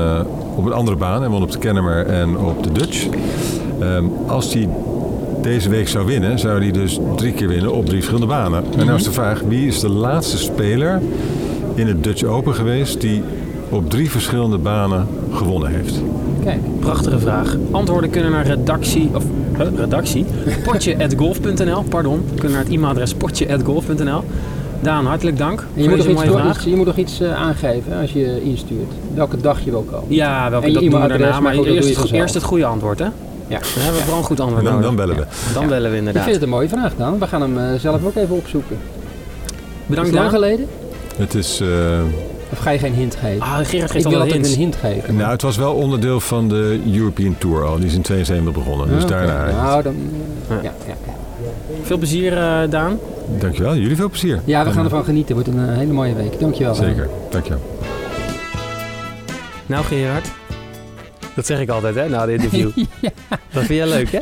[0.54, 1.24] op een andere baan.
[1.24, 3.06] En won op de Kennemer en op de Dutch.
[3.82, 4.68] Um, als hij
[5.42, 8.64] deze week zou winnen, zou hij dus drie keer winnen op drie verschillende banen.
[8.78, 11.00] En nou is de vraag, wie is de laatste speler
[11.74, 13.22] in het Dutch Open geweest die
[13.68, 16.02] op drie verschillende banen gewonnen heeft?
[16.44, 16.60] Kijk.
[16.80, 17.56] Prachtige vraag.
[17.70, 19.24] Antwoorden kunnen naar redactie, of
[19.76, 20.24] redactie,
[20.64, 22.24] potje.golf.nl, pardon.
[22.34, 24.22] Kunnen naar het e-mailadres potje.golf.nl.
[24.82, 26.06] Daan, hartelijk dank je, moet nog
[26.50, 28.92] iets, je moet nog iets eh, aangeven als je instuurt.
[29.14, 30.14] Welke dag je wil komen.
[30.14, 31.30] Ja, welke dat doen we daarna.
[31.30, 33.04] Maar maar goed, dat eerst, het, eerst het goede antwoord, hè?
[33.04, 33.58] Ja.
[33.58, 34.86] Dan hebben we vooral een goed antwoord Dan, nodig.
[34.86, 35.24] dan bellen we.
[35.54, 36.22] Dan bellen we Ik inderdaad.
[36.22, 37.18] vind het een mooie vraag dan.
[37.18, 38.76] We gaan hem eh, zelf ook even opzoeken.
[39.86, 40.30] Bedankt, is het lang Daan.
[40.50, 40.66] geleden?
[41.16, 41.68] Het is, eh,
[42.52, 43.40] Of ga je geen hint geven?
[43.40, 44.54] Ah, Gerard ik geeft wil al een altijd hint.
[44.56, 45.16] een hint geven.
[45.16, 47.76] nou, het was wel onderdeel van de European Tour al.
[47.76, 49.50] Die is in 72 begonnen, dus Ah, daarna.
[49.62, 49.94] Nou, dan...
[50.48, 50.54] Ja.
[50.54, 51.12] Ja, ja, ja.
[51.82, 52.98] Veel plezier, eh, Daan.
[53.38, 54.40] Dankjewel, jullie veel plezier.
[54.44, 55.36] ja, we gaan ervan genieten.
[55.36, 56.40] Het wordt een eh, hele mooie week.
[56.40, 56.74] Dankjewel.
[56.74, 57.60] Zeker, dankjewel.
[59.66, 60.30] Nou, Gerard.
[61.34, 62.70] Dat zeg ik altijd, hè, na de interview.
[63.00, 63.10] ja.
[63.28, 64.18] Dat vind jij leuk, hè?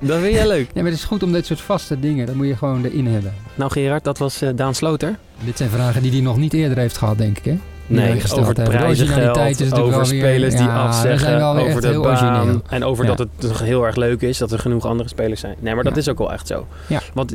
[0.00, 0.66] Dat vind jij leuk.
[0.66, 2.26] ja, maar het is goed om dit soort vaste dingen.
[2.26, 3.34] Dat moet je gewoon erin hebben.
[3.54, 5.18] Nou, Gerard, dat was eh, Daan Sloter.
[5.44, 7.58] Dit zijn vragen die hij nog niet eerder heeft gehad, denk ik, hè?
[7.88, 12.62] Nee, over het prijzengeld, over weer- spelers die ja, afzeggen, over de baan.
[12.68, 13.10] En over Ja.
[13.10, 15.56] dat het toch heel erg leuk is dat er genoeg andere spelers zijn.
[15.60, 15.98] Nee, maar dat Ja.
[16.00, 16.66] is ook wel echt zo.
[16.86, 17.00] Ja.
[17.14, 17.34] Want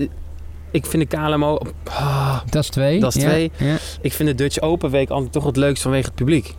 [0.72, 1.60] ik vind de KLMO...
[1.90, 3.00] ah, Dat is twee.
[3.00, 3.52] Dat is twee.
[4.02, 6.56] Ik vind de Dutch Open Week altijd toch het leukst vanwege het publiek.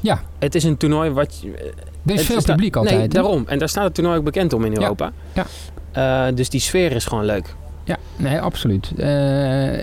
[0.00, 0.20] Ja.
[0.38, 1.42] Het is een toernooi wat...
[2.06, 2.98] Er is veel publiek altijd.
[2.98, 3.44] Nee, daarom.
[3.46, 5.12] En daar staat het toernooi ook bekend om in Europa.
[5.32, 5.46] Ja.
[6.28, 7.54] Eh, dus die sfeer is gewoon leuk.
[7.86, 8.92] Ja, nee, absoluut.
[8.96, 9.06] Eh,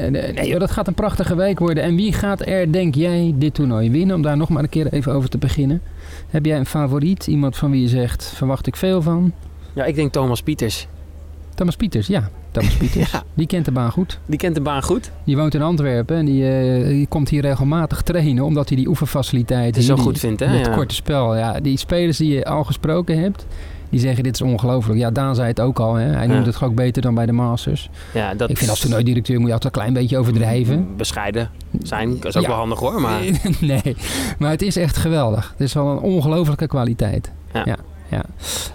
[0.10, 1.84] nee, joh, dat gaat een prachtige week worden.
[1.84, 4.16] En wie gaat er, denk jij, dit toernooi winnen?
[4.16, 5.82] Om daar nog maar een keer even over te beginnen.
[6.30, 7.28] Heb jij een favoriet?
[7.28, 9.34] Iemand van wie je zegt, verwacht ik veel van?
[9.74, 10.88] Ja, ik denk Thomas Pieters.
[11.56, 12.30] Thomas Pieters, ja.
[12.52, 13.12] Thomas Pieters.
[13.12, 13.24] Ja.
[13.34, 14.20] Die kent de baan goed.
[14.26, 15.12] Die kent de baan goed.
[15.24, 18.44] Die woont in Antwerpen en die, eh, die komt hier regelmatig trainen.
[18.44, 19.84] Omdat hij die oefenfaciliteiten...
[19.84, 20.46] Zo die- goed vindt, hè?
[20.46, 20.74] Het Ja.
[20.76, 21.60] korte spel, ja.
[21.60, 23.46] Die spelers die je al gesproken hebt...
[23.94, 25.00] Die zeggen dit is ongelooflijk.
[25.00, 25.94] Ja, Daan zei het ook al.
[25.96, 26.06] Hè?
[26.06, 26.34] Hij Ja.
[26.34, 27.90] noemde het gewoon ook beter dan bij de Masters.
[28.14, 30.88] Ja, dat Ik vind als toernooidirecteur moet je altijd een klein beetje overdrijven.
[30.98, 31.50] Bescheiden
[31.82, 32.10] zijn.
[32.20, 33.02] Dat is ook wel handig hoor.
[33.02, 33.22] Maar
[33.62, 33.96] nee,
[34.38, 35.50] maar het is echt geweldig.
[35.52, 37.32] Het is wel een ongelofelijke kwaliteit.
[37.54, 37.78] Ja.
[38.10, 38.22] ja.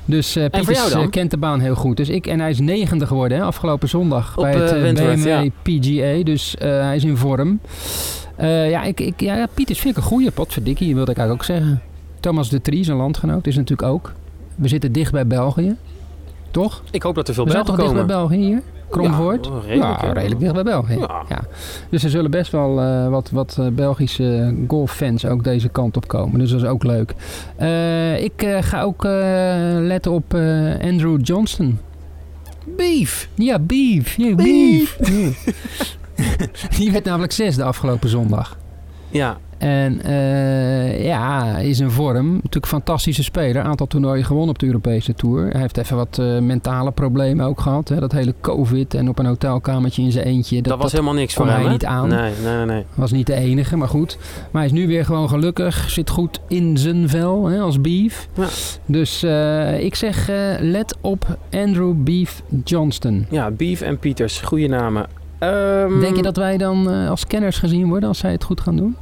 [0.05, 1.97] Dus eh voor Pieters eh, kent de baan heel goed.
[1.97, 4.83] Dus ik, en hij is negende geworden hè, afgelopen zondag Op, bij het eh, eh,
[4.83, 5.51] Wentworth, BMW ja.
[5.63, 6.25] PGA.
[6.25, 7.61] Dus eh, hij is in vorm.
[8.37, 10.31] Eh, ja, ik, ik, ja, Pieters vind ik een goeie.
[10.31, 11.83] Potverdikkie, wilde ik eigenlijk ook zeggen.
[12.21, 14.13] Thomas de Tries, een landgenoot, is natuurlijk ook.
[14.59, 15.77] We zitten dicht bij België.
[16.51, 16.83] Toch?
[16.91, 18.29] ik hoop dat er veel We zijn Belgen toch dicht bij komen.
[18.29, 18.63] België hier?
[18.91, 19.47] Kromvoort?
[19.47, 20.13] Ja, redelijk, ja, ja.
[20.13, 20.99] redelijk dicht bij België.
[20.99, 21.23] Ja.
[21.29, 21.41] Ja.
[21.91, 26.09] Dus er zullen best wel eh, wat, wat eh, Belgische golffans ook deze kant op
[26.09, 26.39] komen.
[26.39, 27.15] Dus dat is ook leuk.
[27.57, 29.03] Eh, ik ga ook
[29.83, 30.35] letten op
[30.81, 31.79] Andrew Johnston.
[32.77, 33.29] Beef.
[33.35, 34.17] Ja, beef.
[34.17, 34.99] Ja, beef.
[34.99, 35.31] Ja.
[36.79, 38.59] Die werd namelijk zesde afgelopen zondag.
[39.09, 42.27] Ja, En eh, ja, hij is in vorm.
[42.27, 43.63] Natuurlijk een fantastische speler.
[43.63, 45.51] Aantal toernooien gewonnen op de Europese Tour.
[45.51, 47.89] Hij heeft even wat eh, mentale problemen ook gehad.
[47.89, 48.01] Hè?
[48.01, 50.63] Dat hele covid en op een hotelkamertje in zijn eentje.
[50.63, 51.65] dat, was helemaal niks voor hij hem.
[51.65, 51.71] hè?
[51.71, 52.09] niet aan.
[52.09, 52.85] Nee, nee, nee.
[52.95, 54.19] Was niet de enige, maar goed.
[54.51, 55.91] Maar hij is nu weer gewoon gelukkig.
[55.91, 58.29] Zit goed in zijn vel hè, als Beef.
[58.35, 58.47] Ja.
[58.87, 60.31] Dus eh, ik zeg,
[60.61, 63.27] let op Andrew Beef Johnston.
[63.31, 64.41] Ja, Beef en Pieters.
[64.41, 65.07] Goede namen.
[65.39, 68.77] Ehm, Denk je dat wij dan als kenners gezien worden als zij het goed gaan
[68.77, 68.97] doen?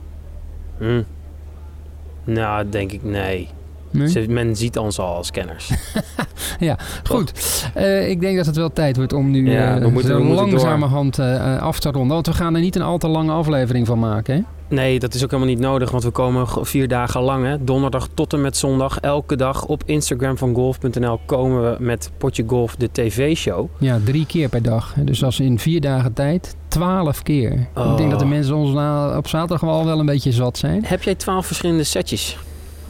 [0.78, 1.02] Hm.
[2.24, 3.48] Nou, denk ik nee.
[3.90, 4.28] Nee?
[4.28, 5.70] Men ziet ons al als kenners.
[7.10, 7.32] Goed,
[7.74, 10.16] Eh, ik denk dat het wel tijd wordt om nu Ja, eh, we moeten- zo
[10.18, 12.14] we moeten langzamerhand eh, eh, af te ronden.
[12.14, 14.34] Want we gaan er niet een al te lange aflevering van maken.
[14.34, 14.42] Hè?
[14.68, 18.08] Nee, dat is ook helemaal niet nodig, want we komen vier dagen lang, hè, donderdag
[18.14, 22.76] tot en met zondag, elke dag op Instagram van golf.nl komen we met Potje Golf,
[22.76, 23.68] de tv-show.
[23.78, 24.94] Ja, drie keer per dag.
[24.98, 27.52] Dus als in vier dagen tijd, twaalf keer.
[27.52, 27.96] Ik Oh.
[27.96, 30.84] denk dat de mensen ons na, op zaterdag wel, wel een beetje zat zijn.
[30.86, 32.38] Heb jij twaalf verschillende setjes?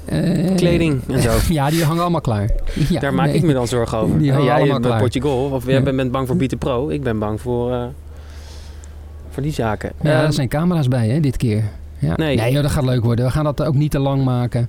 [0.04, 1.30] Eh, Kleding en zo?
[1.54, 2.50] Ja, die hangen allemaal klaar.
[2.88, 3.34] Ja, Daar maak nee.
[3.36, 4.18] ik me dan zorgen over.
[4.18, 5.00] Die hangen jij allemaal klaar.
[5.00, 5.92] Potje Golf, of jij Ja.
[5.92, 7.82] bent bang voor Bieten Pro, ik ben bang voor, eh,
[9.36, 9.92] voor die zaken.
[10.02, 11.62] Ja, Ehm, er zijn camera's bij hè, dit keer.
[11.98, 12.12] Ja.
[12.16, 12.36] Nee.
[12.36, 13.24] Nee, joh, dat gaat leuk worden.
[13.24, 14.68] We gaan dat ook niet te lang maken.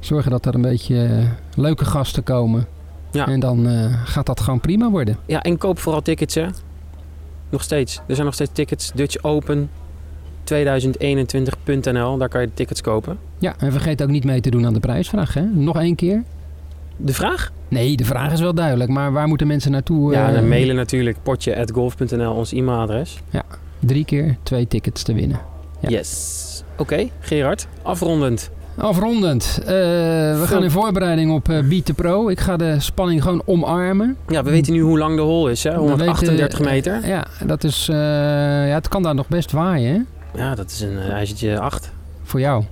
[0.00, 1.24] Zorgen dat er een beetje eh,
[1.54, 2.66] leuke gasten komen.
[3.10, 3.26] Ja.
[3.26, 5.16] En dan eh, gaat dat gewoon prima worden.
[5.26, 6.46] Ja, en koop vooral tickets, hè.
[7.50, 7.96] Nog steeds.
[8.06, 8.92] Er zijn nog steeds tickets.
[8.94, 9.70] Dutch Open
[10.44, 12.16] 2021.nl.
[12.18, 13.18] Daar kan je de tickets kopen.
[13.38, 15.34] Ja, en vergeet ook niet mee te doen aan de prijsvraag.
[15.34, 15.42] Hè?
[15.42, 16.22] Nog één keer.
[16.96, 17.52] De vraag?
[17.68, 18.90] Nee, de vraag is wel duidelijk.
[18.90, 20.12] Maar waar moeten mensen naartoe?
[20.12, 23.20] Ja, dan mailen natuurlijk potje.golf.nl, ons e-mailadres.
[23.86, 25.40] Drie keer twee tickets te winnen.
[25.80, 25.88] Ja.
[25.88, 26.62] Yes.
[26.76, 27.66] Oké, Gerard.
[27.82, 28.50] Afrondend.
[28.76, 29.58] Afrondend.
[29.62, 32.28] eh, we gaan in voorbereiding op eh Beat the Pro.
[32.28, 34.16] Ik ga de spanning gewoon omarmen.
[34.28, 35.70] Ja, we weten nu hoe lang de hol is, hè?
[35.70, 37.02] We 138 weten, meter.
[37.02, 37.96] eh, ja, dat is, eh,
[38.68, 40.06] ja, het kan daar nog best waaien.
[40.32, 40.40] Hè?
[40.42, 41.92] Ja, dat is een uh, ijzertje 8.
[42.22, 42.64] Voor jou.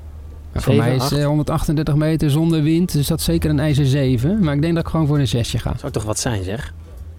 [0.52, 1.12] Maar voor mij is acht.
[1.12, 4.44] eh, 138 meter zonder wind, dus dat is zeker een ijzer 7.
[4.44, 5.74] Maar ik denk dat ik gewoon voor een 6 ga.
[5.78, 6.72] Zou toch wat zijn, zeg?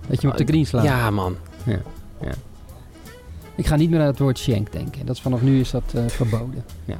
[0.08, 0.84] Dat je hem op de green slaat.
[0.84, 1.36] Ja, man.
[3.56, 5.06] Ik ga niet meer aan het woord shank denken.
[5.06, 6.64] Dat is, vanaf nu is dat eh, verboden.
[6.86, 6.96] Ja.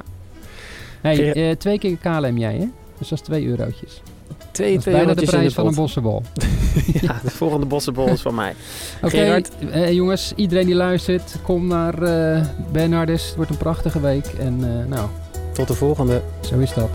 [1.00, 2.66] Hey, eh, twee keer KLM jij, hè?
[2.98, 4.02] Dus dat is twee eurotjes.
[4.50, 6.22] Twee, Dat is bijna de prijs van een bossenbol.
[7.00, 8.54] Ja, de volgende bossenbol is van mij.
[9.02, 9.40] Oké,
[9.70, 11.94] eh, jongens, iedereen die luistert, kom naar
[12.72, 13.26] Bernardus.
[13.26, 14.26] Het wordt een prachtige week.
[14.26, 15.08] En nou,
[15.52, 16.22] Tot de volgende.
[16.40, 16.90] zo is dat.